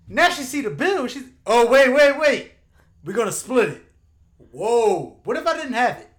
[0.07, 1.07] now she see the bill.
[1.07, 2.51] She's oh wait wait wait,
[3.03, 3.83] we're gonna split it.
[4.51, 5.19] Whoa!
[5.23, 6.09] What if I didn't have it?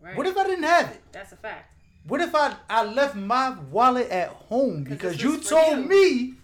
[0.00, 0.16] Right.
[0.16, 1.02] What if I didn't have it?
[1.12, 1.72] That's a fact.
[2.06, 5.84] What if I I left my wallet at home because you told you.
[5.84, 6.34] me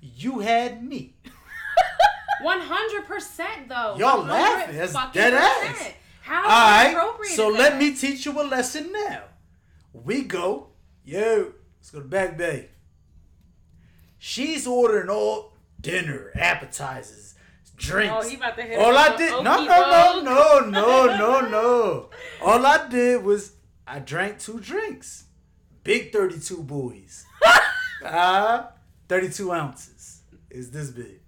[0.00, 1.14] you had me?
[2.42, 3.96] One hundred percent though.
[3.98, 4.76] Y'all 100 laughing.
[4.76, 5.92] That's dead ass.
[6.22, 9.22] How All right, so let me teach you a lesson now.
[9.94, 10.68] We go,
[11.08, 12.68] yo, let's go to Back Bay.
[14.18, 17.34] She's ordering all dinner, appetizers,
[17.76, 18.14] drinks.
[18.14, 22.10] Oh, he about to hit All I did, no, no, no, no, no, no, no.
[22.42, 23.52] All I did was
[23.86, 25.24] I drank two drinks,
[25.82, 27.24] big thirty-two boys.
[28.04, 28.72] Ah,
[29.08, 31.20] thirty-two ounces is this big.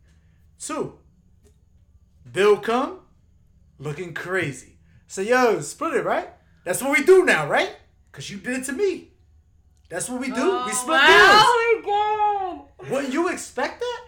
[0.59, 0.99] Two.
[2.31, 3.01] Bill come,
[3.78, 4.76] looking crazy.
[5.07, 6.28] So yo, split it, right?
[6.64, 7.76] That's what we do now, right?
[8.12, 9.10] Cause you did it to me.
[9.91, 10.34] That's what we do.
[10.38, 11.43] Oh, we split wow.
[11.43, 12.88] Oh my god.
[12.88, 12.91] bills.
[12.93, 14.01] What you expect that?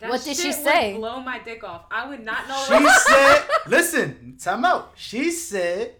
[0.00, 0.94] That What did she shit would say?
[0.96, 1.82] Blow my dick off.
[1.90, 2.62] I would not know.
[2.66, 4.92] She said, listen, time out.
[4.96, 5.94] She said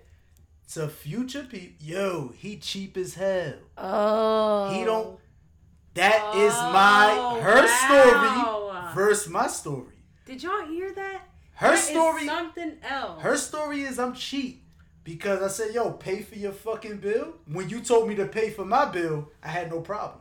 [0.72, 3.54] to future people, yo, he cheap as hell.
[3.78, 4.70] Oh.
[4.76, 5.18] He don't.
[5.94, 8.90] That is oh, my Oh, her wow.
[8.90, 9.94] story versus my story.
[10.26, 11.20] Did y'all hear that?
[11.54, 12.26] Her That is story.
[12.26, 13.22] something else.
[13.22, 14.63] Her story is I'm cheap
[15.05, 17.34] because I said, yo, pay for your fucking bill.
[17.46, 20.20] When you told me to pay for my bill, I had no problem.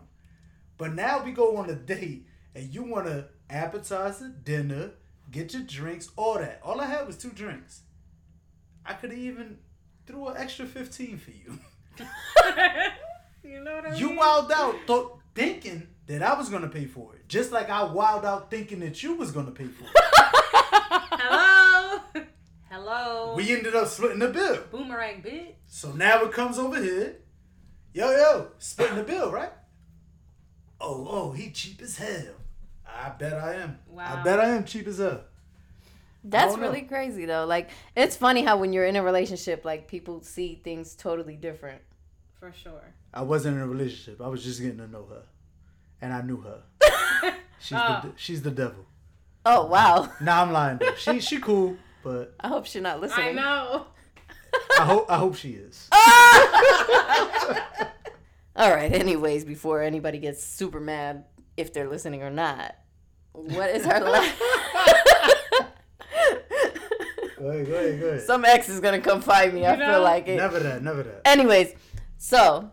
[0.77, 4.91] But now we go on a date and you want to appetizer, dinner,
[5.31, 6.59] get your drinks, all that.
[6.63, 7.81] All I had was two drinks.
[8.85, 9.59] I could even
[10.05, 11.59] threw an extra 15 for you.
[13.43, 13.99] you know what I mean?
[13.99, 14.17] You mean?
[14.17, 17.29] wild out th- thinking that I was going to pay for it.
[17.29, 19.91] Just like I wild out thinking that you was going to pay for it.
[19.95, 21.52] Hello.
[22.73, 23.35] Hello.
[23.35, 24.57] we ended up splitting the bill.
[24.71, 25.53] Boomerang bitch.
[25.67, 27.17] So now it comes over here.
[27.93, 29.51] Yo, yo, splitting the bill, right?
[30.81, 32.33] Oh, oh, he cheap as hell.
[32.83, 33.77] I bet I am.
[33.87, 34.17] Wow.
[34.19, 35.21] I bet I am cheap as hell.
[36.23, 36.67] That's don't know.
[36.69, 37.45] really crazy though.
[37.45, 41.81] Like it's funny how when you're in a relationship, like people see things totally different.
[42.39, 42.95] For sure.
[43.13, 44.19] I wasn't in a relationship.
[44.19, 45.21] I was just getting to know her,
[46.01, 46.63] and I knew her.
[47.59, 47.99] She's Oh.
[48.03, 48.83] the she's the devil.
[49.45, 50.09] Oh wow.
[50.19, 50.79] Nah, I'm lying.
[50.79, 50.95] Though.
[50.95, 53.29] She she cool, but I hope she's not listening.
[53.29, 53.85] I know.
[54.79, 55.89] I hope I hope she is.
[58.55, 58.91] All right.
[58.93, 61.25] Anyways, before anybody gets super mad
[61.57, 62.75] if they're listening or not,
[63.31, 64.39] what is our last?
[67.39, 68.21] Go ahead, go ahead, go ahead.
[68.21, 69.65] Some ex is gonna come find me.
[69.65, 69.91] I know?
[69.91, 70.37] feel like it.
[70.37, 71.23] Never that, never that.
[71.25, 71.73] Anyways,
[72.17, 72.71] so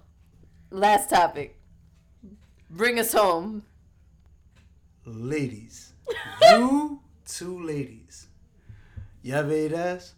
[0.71, 1.59] last topic.
[2.71, 3.65] Bring us home.
[5.05, 5.93] Ladies,
[6.43, 8.29] you two ladies,
[9.23, 10.15] you ever ate ass?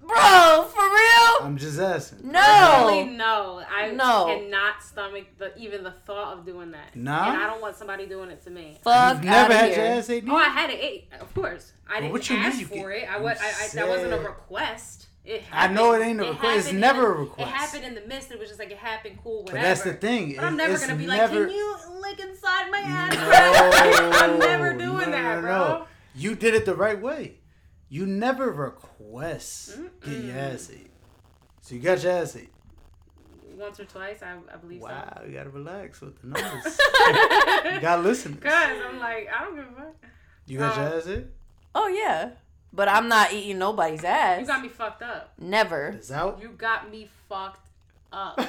[0.00, 1.46] Bro, for real?
[1.46, 2.30] I'm just asking.
[2.32, 2.86] No.
[2.88, 3.60] Really, No.
[3.60, 3.64] no.
[3.70, 4.26] I No.
[4.26, 6.96] cannot stomach the even the thought of doing that.
[6.96, 7.32] Nah?
[7.32, 8.78] And I don't want somebody doing it to me.
[8.82, 9.78] Fuck You've never had here.
[9.84, 10.24] your ass ate?
[10.28, 11.72] Oh, I had it ate, of course.
[11.88, 13.12] I didn't what you ask mean you for get- it.
[13.12, 15.06] I, was, I, I that wasn't a request.
[15.52, 16.58] I know it ain't a request.
[16.70, 17.40] It's never the- a request.
[17.48, 18.32] It happened in the midst.
[18.32, 19.68] It was just like it happened, cool, But whatever.
[19.68, 20.34] that's the thing.
[20.34, 23.14] But I'm never it's gonna be never- like, can you lick inside my ass?
[24.02, 25.58] No, I'm never doing no, that, no, bro.
[25.58, 25.86] no.
[26.16, 27.36] You did it the right way.
[27.92, 30.90] You never request get your ass ate.
[31.60, 32.48] So you got your ass ate.
[33.58, 35.26] Once or twice, I, I believe Wow, so.
[35.26, 36.64] you gotta relax with the numbers.
[37.74, 38.36] you gotta listen.
[38.38, 39.94] Cause I'm like, I don't give a fuck.
[40.46, 41.26] You got Uh, your ass ate?
[41.74, 42.30] Oh yeah.
[42.72, 44.40] But I'm not eating nobody's ass.
[44.40, 45.34] You got me fucked up.
[45.38, 45.88] Never.
[45.88, 46.40] It's out.
[46.40, 47.68] You got me fucked
[48.10, 48.40] up.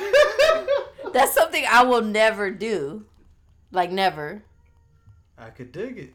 [1.13, 3.05] That's something I will never do.
[3.73, 4.41] Like never.
[5.37, 6.13] I could dig it.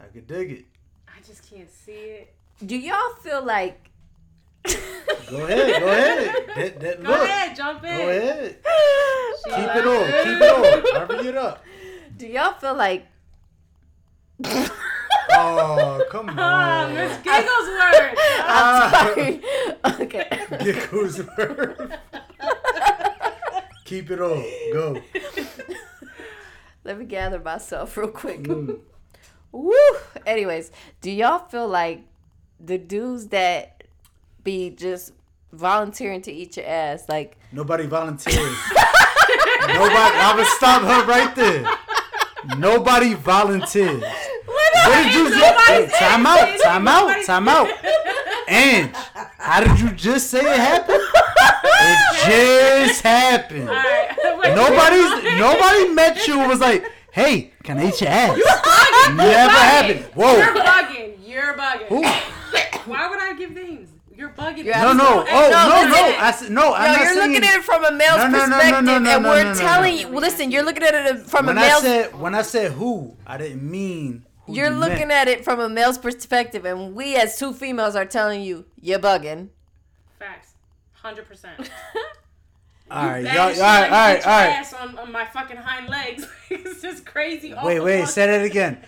[0.00, 0.64] I could dig it.
[1.06, 2.33] I just can't see it.
[2.64, 3.80] Do y'all feel like
[5.30, 6.30] Go ahead, go ahead.
[6.54, 7.28] That, that, Go look.
[7.28, 7.96] ahead, jump in.
[7.98, 8.56] Go ahead.
[9.44, 10.06] She Keep it on.
[10.06, 11.08] Keep it on.
[11.08, 11.64] Hurry it up.
[12.16, 13.06] Do y'all feel like
[15.36, 16.94] Oh, come Ah, on.
[16.94, 18.14] Miss Gigglesworth.
[18.46, 19.12] Ah.
[19.14, 19.42] sorry.
[20.02, 20.46] okay.
[20.62, 21.92] Giggles worth.
[23.84, 24.44] Keep it on.
[24.72, 25.00] Go.
[26.84, 28.42] Let me gather myself real quick.
[28.44, 28.78] Mm.
[29.50, 29.72] Woo.
[30.26, 32.02] Anyways, do y'all feel like
[32.64, 33.84] the dudes that
[34.42, 35.12] be just
[35.52, 38.36] volunteering to eat your ass, like Nobody volunteers.
[39.68, 40.16] Nobody.
[40.18, 42.58] I would stop her right there.
[42.58, 44.02] Nobody volunteers.
[44.02, 45.60] What did you just?
[45.68, 46.60] Hey, time out.
[46.60, 47.24] Time out.
[47.24, 47.68] Time out.
[48.48, 48.94] And
[49.38, 51.00] how did you just say it happened?
[51.86, 53.68] It just happened.
[53.68, 54.10] Right.
[54.54, 59.52] Nobody's nobody met you and was like, "Hey, can I eat your ass?" You're Never
[59.52, 60.04] happened.
[60.14, 60.36] Whoa.
[60.36, 61.14] You're bugging.
[61.24, 61.86] You're bugging.
[61.88, 62.02] Who?
[62.86, 63.90] Why would I give names?
[64.16, 64.64] You're bugging.
[64.64, 65.24] You're No, no.
[65.28, 66.16] Oh, no, no, no.
[66.18, 66.72] I said no.
[66.72, 67.32] I'm Yo, not you're saying.
[67.32, 69.28] looking at it from a male's No, no, no, no, perspective, no, no, and no,
[69.28, 70.00] we're no, no, telling no.
[70.00, 70.08] you.
[70.08, 71.82] Well, listen, you're looking at it from when a I male's.
[71.82, 74.24] said when I said who, I didn't mean.
[74.46, 75.12] Who you're you looking meant.
[75.12, 78.98] at it from a male's perspective, and we as two females are telling you you're
[79.00, 79.48] bugging.
[80.18, 80.52] Facts.
[80.92, 81.58] Hundred percent.
[82.90, 83.42] All right, Bad y'all.
[83.42, 84.48] All as shit, right, like, all right, get your all right.
[84.58, 86.26] Ass on, on my fucking hind legs.
[86.50, 87.54] it's just crazy.
[87.64, 88.06] Wait, wait.
[88.06, 88.84] Say that again.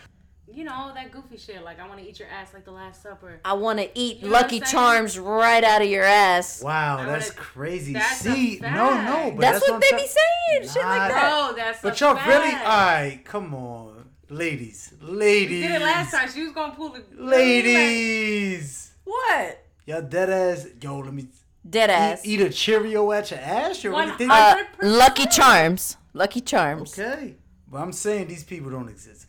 [0.56, 1.62] You know all that goofy shit.
[1.62, 3.40] Like I want to eat your ass like the Last Supper.
[3.44, 6.62] I want to eat You know Lucky Charms right out of your ass.
[6.62, 7.92] Wow, I that's wanna- crazy.
[7.92, 9.04] that's See, no, fact.
[9.04, 10.62] no, but that's, what I'm they tell- be saying.
[10.62, 11.30] Shit like that.
[11.50, 12.26] Bro, that's But a y'all fact.
[12.28, 14.08] really, all right, come on.
[14.30, 16.28] ladies, We ladies, did it last time.
[16.32, 18.92] She was gonna pull the ladies.
[19.04, 19.62] What?
[19.84, 20.66] Y'all dead ass.
[20.80, 21.26] Yo, let me
[21.68, 22.22] Dead ass.
[22.24, 23.84] eat, eat a Cheerio at your ass.
[23.84, 25.96] You really One uh, Lucky Charms.
[26.12, 26.98] Lucky Charms.
[26.98, 27.34] okay,
[27.68, 29.26] but I'm saying these people don't exist.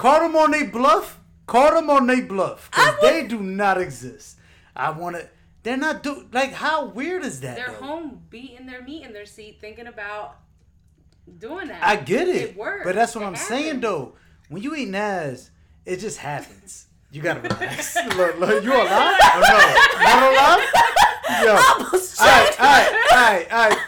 [0.00, 1.20] Call them on they bluff.
[1.44, 4.38] Call them on they bluff because they do not exist.
[4.74, 5.28] I want to.
[5.62, 7.56] They're not do like how weird is that?
[7.56, 7.84] They're though?
[7.86, 10.38] home beating their meat in their seat, thinking about
[11.36, 11.82] doing that.
[11.82, 12.36] I get it.
[12.36, 12.84] It works.
[12.86, 14.14] But that's what It I'm saying though.
[14.48, 15.50] When you eat ass,
[15.84, 16.86] it just happens.
[17.12, 17.94] You gotta relax.
[18.16, 18.88] look, look, you alive?
[18.88, 20.02] Or oh, no?
[20.02, 20.68] Not alive?
[21.44, 21.84] Yo.
[21.84, 23.78] Almost Alright, alright, alright, alright.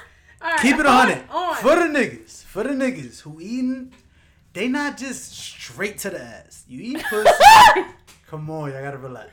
[0.42, 1.56] All right, Keep it on, on.
[1.56, 3.92] For the niggas, for the niggas who eating,
[4.52, 6.64] they not just straight to the ass.
[6.68, 7.30] You eat pussy.
[8.28, 9.30] Come on, y'all gotta relax.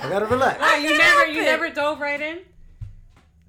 [0.00, 0.60] Y'all gotta relax.
[0.60, 1.44] Wait, you never, you it.
[1.44, 2.38] never dove right in.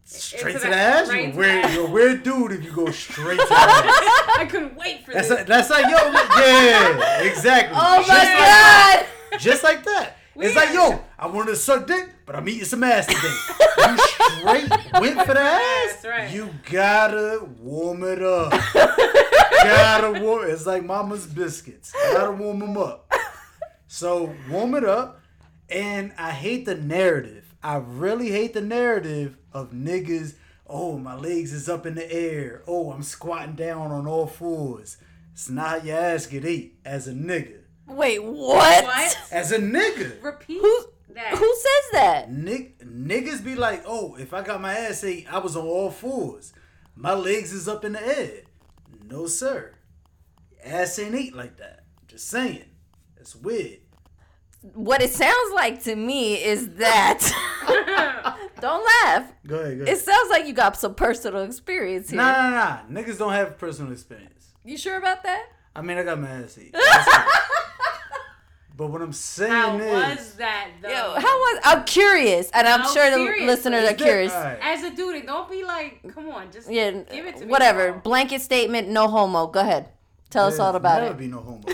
[0.04, 1.08] Straight to the the- ass?
[1.08, 4.28] right You're weird, you're a weird dude if you go straight to the ass.
[4.38, 5.38] I couldn't wait for That's this.
[5.38, 5.98] like, that's like, yo,
[6.42, 7.78] yeah, exactly.
[7.80, 9.40] Oh Just my like- god!
[9.40, 10.18] Just like that.
[10.36, 13.92] It's like, yo, I wanted to suck dick, but I'm eating some ass today.
[13.92, 13.98] you
[14.40, 15.94] straight went for the ass.
[15.94, 16.32] That's right.
[16.32, 18.52] You gotta warm it up.
[18.74, 20.50] gotta warm.
[20.50, 21.92] It's like mama's biscuits.
[22.14, 23.12] Gotta warm them up.
[23.88, 25.22] So warm it up.
[25.70, 27.54] And I hate the narrative.
[27.64, 30.36] I really hate the narrative of niggas.
[30.68, 32.64] Oh, my legs is up in the air.
[32.68, 34.98] Oh, I'm squatting down on all fours.
[35.34, 37.61] It's not how your ass get eat as a nigga.
[37.92, 38.84] Wait, what?
[38.86, 39.18] What?
[39.32, 40.22] As a nigga.
[40.24, 41.34] Repeat Who- that.
[41.38, 42.32] Who says that?
[42.32, 45.92] Nick, niggas be like, oh, if I got my ass ate, I was on all
[45.92, 46.54] fours.
[46.96, 48.44] My legs is up in the air.
[49.06, 49.74] No, sir.
[50.64, 51.84] Ass ain't ate like that.
[52.08, 52.66] Just saying.
[53.20, 53.80] It's weird.
[54.74, 57.20] What it sounds like to me is that.
[58.62, 59.32] Don't laugh.
[59.48, 62.18] Go ahead, go It sounds like you got some personal experience here.
[62.18, 62.78] Nah, nah, nah.
[63.02, 64.54] Niggas don't have personal experience.
[64.64, 65.46] You sure about that?
[65.76, 66.76] I mean, I got my ass ate.
[68.82, 68.88] That's cool.
[68.88, 70.18] but what I'm saying How is.
[70.18, 70.90] was that though?
[70.90, 71.60] Yo, how was?
[71.64, 73.46] I'm curious, and I'm No, sure the seriously.
[73.46, 74.34] listeners are curious.
[74.34, 74.60] Alright.
[74.62, 77.52] As a dude, don't be like, come on, just Yeah, give it to me.
[77.52, 77.94] whatever.
[77.94, 79.48] Blanket statement, no homo.
[79.48, 79.90] Go ahead.
[80.30, 81.18] Tell us all about never it.
[81.18, 81.62] be no homo.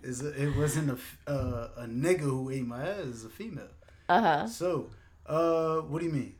[0.00, 3.00] It's a, it wasn't a, f- uh, a nigga who ate my ass.
[3.08, 3.68] It's a female.
[4.08, 4.46] Uh huh.
[4.46, 4.88] So,
[5.26, 6.34] uh, what do you mean?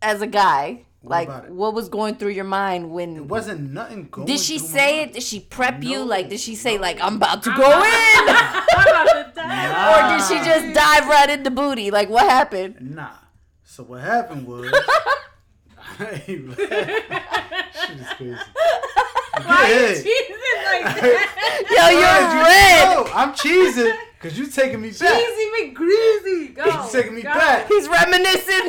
[0.00, 4.08] As a guy, What like, what was going through your mind when It wasn't nothing
[4.08, 4.26] going.
[4.26, 5.10] Did she through my say mind.
[5.10, 5.14] it?
[5.14, 6.04] Did she prep you?
[6.04, 8.28] Like, did she say like, I'm about to I'm go about- in?
[8.78, 10.12] I'm to die.
[10.12, 11.90] or did she just dive right into booty?
[11.90, 12.76] Like, what happened?
[12.94, 13.10] Nah.
[13.64, 14.72] So what happened was.
[15.98, 18.36] Shit is crazy.
[19.44, 21.64] Why you cheesing like that?
[21.70, 22.84] Yo, you're red.
[23.06, 25.18] No, I'm cheesing because you taking me back.
[25.18, 26.54] Cheesy McGreasy.
[26.54, 26.64] Go.
[26.64, 27.28] You taking me go.
[27.34, 27.66] back.
[27.68, 28.68] He's reminiscing.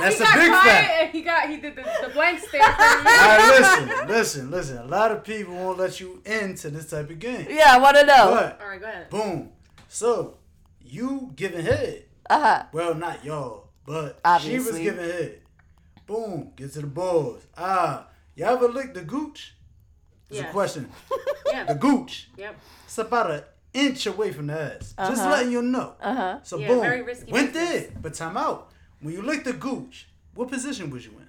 [0.00, 1.02] That's he a got big quiet fact.
[1.02, 1.82] And he got he did the,
[2.52, 3.10] the blank for me.
[3.10, 4.78] All right, listen, listen, listen.
[4.78, 7.46] A lot of people won't let you into this type of game.
[7.50, 8.30] yeah, I want to know.
[8.30, 9.10] But All right, go ahead.
[9.10, 9.50] boom.
[9.88, 10.38] So
[10.82, 12.04] you giving head.
[12.28, 12.62] Uh huh.
[12.72, 15.40] Well, not y'all, but she was giving head.
[16.06, 16.52] Boom.
[16.56, 17.46] Get to the balls.
[17.56, 19.54] Ah, y'all ever lick the gooch?
[20.30, 20.52] It's a Yes.
[20.52, 20.88] question.
[21.68, 22.30] The gooch.
[22.36, 22.56] Yep.
[22.84, 23.42] It's about an
[23.72, 24.78] inch away from the ass.
[24.80, 25.10] Just Uh-huh.
[25.10, 25.94] Just letting you know.
[26.00, 26.38] Uh huh.
[26.42, 27.82] So Yeah, boom, very risky went business.
[27.84, 27.90] there.
[28.02, 28.72] But time out.
[29.00, 31.23] When you lick the gooch, what position was you in?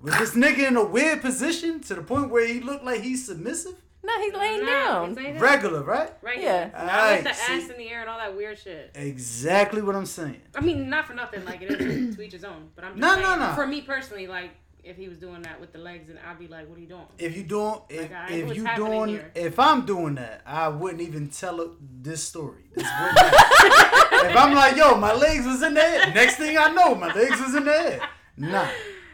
[0.00, 3.26] Was this nigga in a weird position to the point where he looked like he's
[3.26, 3.74] submissive?
[4.02, 5.10] No, he's laying Nah, down.
[5.10, 5.40] it's ain't it.
[5.40, 6.10] Regular, right?
[6.22, 6.64] Right Yeah.
[6.64, 6.72] here.
[6.72, 7.52] Not Alright, with the see.
[7.64, 8.92] ass in the air and all that weird shit.
[8.94, 10.40] Exactly what I'm saying.
[10.54, 11.44] I mean, not for nothing.
[11.44, 12.70] Like it is to each his own.
[12.74, 13.54] But I'm just No, saying, no, no.
[13.54, 16.48] For me personally, like if he was doing that with the legs, and I'd be
[16.48, 19.08] like, "What are you doing?" If you doing, if, Like, I- if you happening doing,
[19.10, 19.30] here?
[19.34, 22.62] if I'm doing that, I wouldn't even tell this story.
[22.74, 26.06] This if I'm like, yo, my legs was in there.
[26.14, 28.00] Next thing I know, my legs was in there.
[28.38, 28.66] Nah.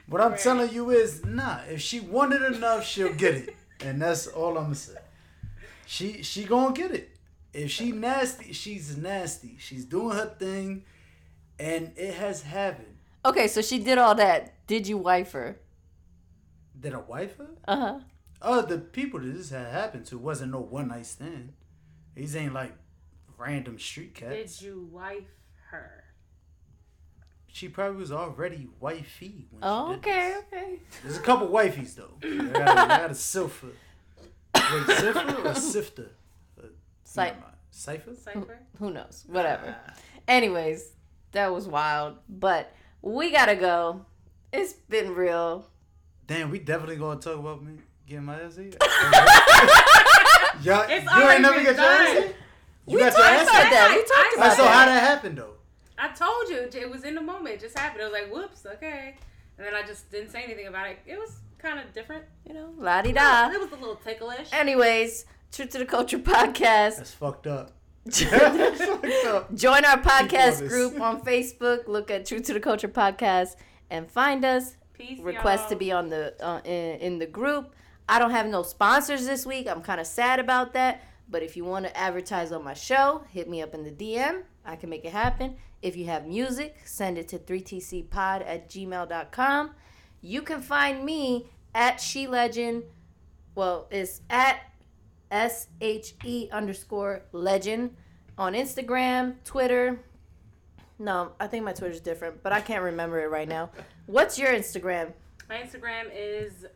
[0.09, 0.40] What I'm Right.
[0.40, 1.62] telling you is, nah.
[1.68, 4.98] If she wanted enough, she'll get it, and that's all I'm gonna say.
[5.86, 7.11] She she gonna get it.
[7.52, 9.57] If she nasty, she's nasty.
[9.59, 10.84] She's doing her thing,
[11.59, 12.98] and it has happened.
[13.24, 14.66] Okay, so she did all that.
[14.66, 15.59] Did you wife her?
[16.78, 17.48] Did I wife her?
[17.66, 18.00] Uh huh.
[18.42, 21.52] Oh, the people that this had happened to wasn't no one night stand.
[22.14, 22.74] These ain't like
[23.38, 24.59] random street cats.
[24.59, 25.24] Did you wife
[25.70, 26.04] her?
[27.57, 30.44] She probably was already wifey when Oh, she did okay, this.
[30.52, 30.78] okay.
[31.02, 32.11] There's a couple wifeys though.
[32.22, 33.68] I got, a- I got a silver.
[34.54, 36.11] Wait, silver or sifter?
[36.62, 36.66] Uh,
[37.04, 37.52] Cy- never mind.
[37.70, 38.14] Cipher?
[38.14, 38.59] Cipher.
[38.78, 39.24] Who knows?
[39.26, 39.74] Whatever.
[39.88, 39.94] Ah.
[40.28, 40.92] Anyways,
[41.32, 42.18] that was wild.
[42.28, 44.04] But we gotta go.
[44.52, 45.66] It's been real.
[46.26, 48.72] Damn, we definitely gonna talk about me getting my ass eaten.
[50.62, 52.34] Y'all, It's you already ain't never get your ass eaten?
[52.86, 53.70] You We got your talked ass about eaten?
[53.70, 53.88] that.
[53.90, 54.86] We I- talked I- about So how that.
[54.86, 55.52] that happened though?
[55.99, 57.57] I told you it was in the moment.
[57.57, 58.03] It just happened.
[58.03, 59.16] I was like, "Whoops, okay,"
[59.59, 60.99] and then I just didn't say anything about it.
[61.07, 62.24] It was kind of different.
[62.47, 63.51] You know, la di da.
[63.51, 64.49] It was a little ticklish.
[64.53, 66.97] Anyways, True to the Culture podcast.
[66.99, 67.72] That's fucked up.
[68.05, 69.55] That's fucked up.
[69.55, 71.88] Join our podcast group on Facebook.
[71.88, 73.57] Look at True to the Culture podcast
[73.90, 74.76] and find us.
[74.92, 75.20] Peace.
[75.20, 75.68] Request y'all.
[75.70, 77.74] to be on the uh, in, in the group.
[78.09, 79.68] I don't have no sponsors this week.
[79.68, 81.03] I'm kind of sad about that.
[81.28, 84.42] But if you want to advertise on my show, hit me up in the DM.
[84.64, 85.57] I can make it happen.
[85.83, 89.70] If you have music, send it to 3tcpod at gmail.com.
[90.20, 92.85] You can find me at She Legend.
[93.55, 94.61] Well, it's at
[95.31, 97.97] S H E underscore legend
[98.39, 100.01] on Instagram, Twitter.
[100.99, 103.70] No, I think my Twitter's different, but I can't remember it right now.
[104.07, 105.12] What's your Instagram?
[105.49, 106.66] My Instagram is,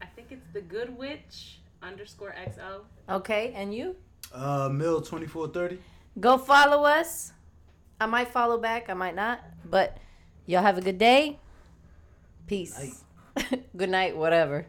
[0.00, 2.80] I think it's the Good Witch underscore XO.
[3.08, 3.96] Okay, and you?
[4.32, 5.78] Uh, Mill twenty four thirty.
[6.18, 7.32] Go follow us.
[8.00, 9.40] I might follow back, I might not.
[9.64, 9.96] But
[10.46, 11.38] y'all have a good day.
[12.46, 13.02] Peace.
[13.76, 14.66] good night, whatever.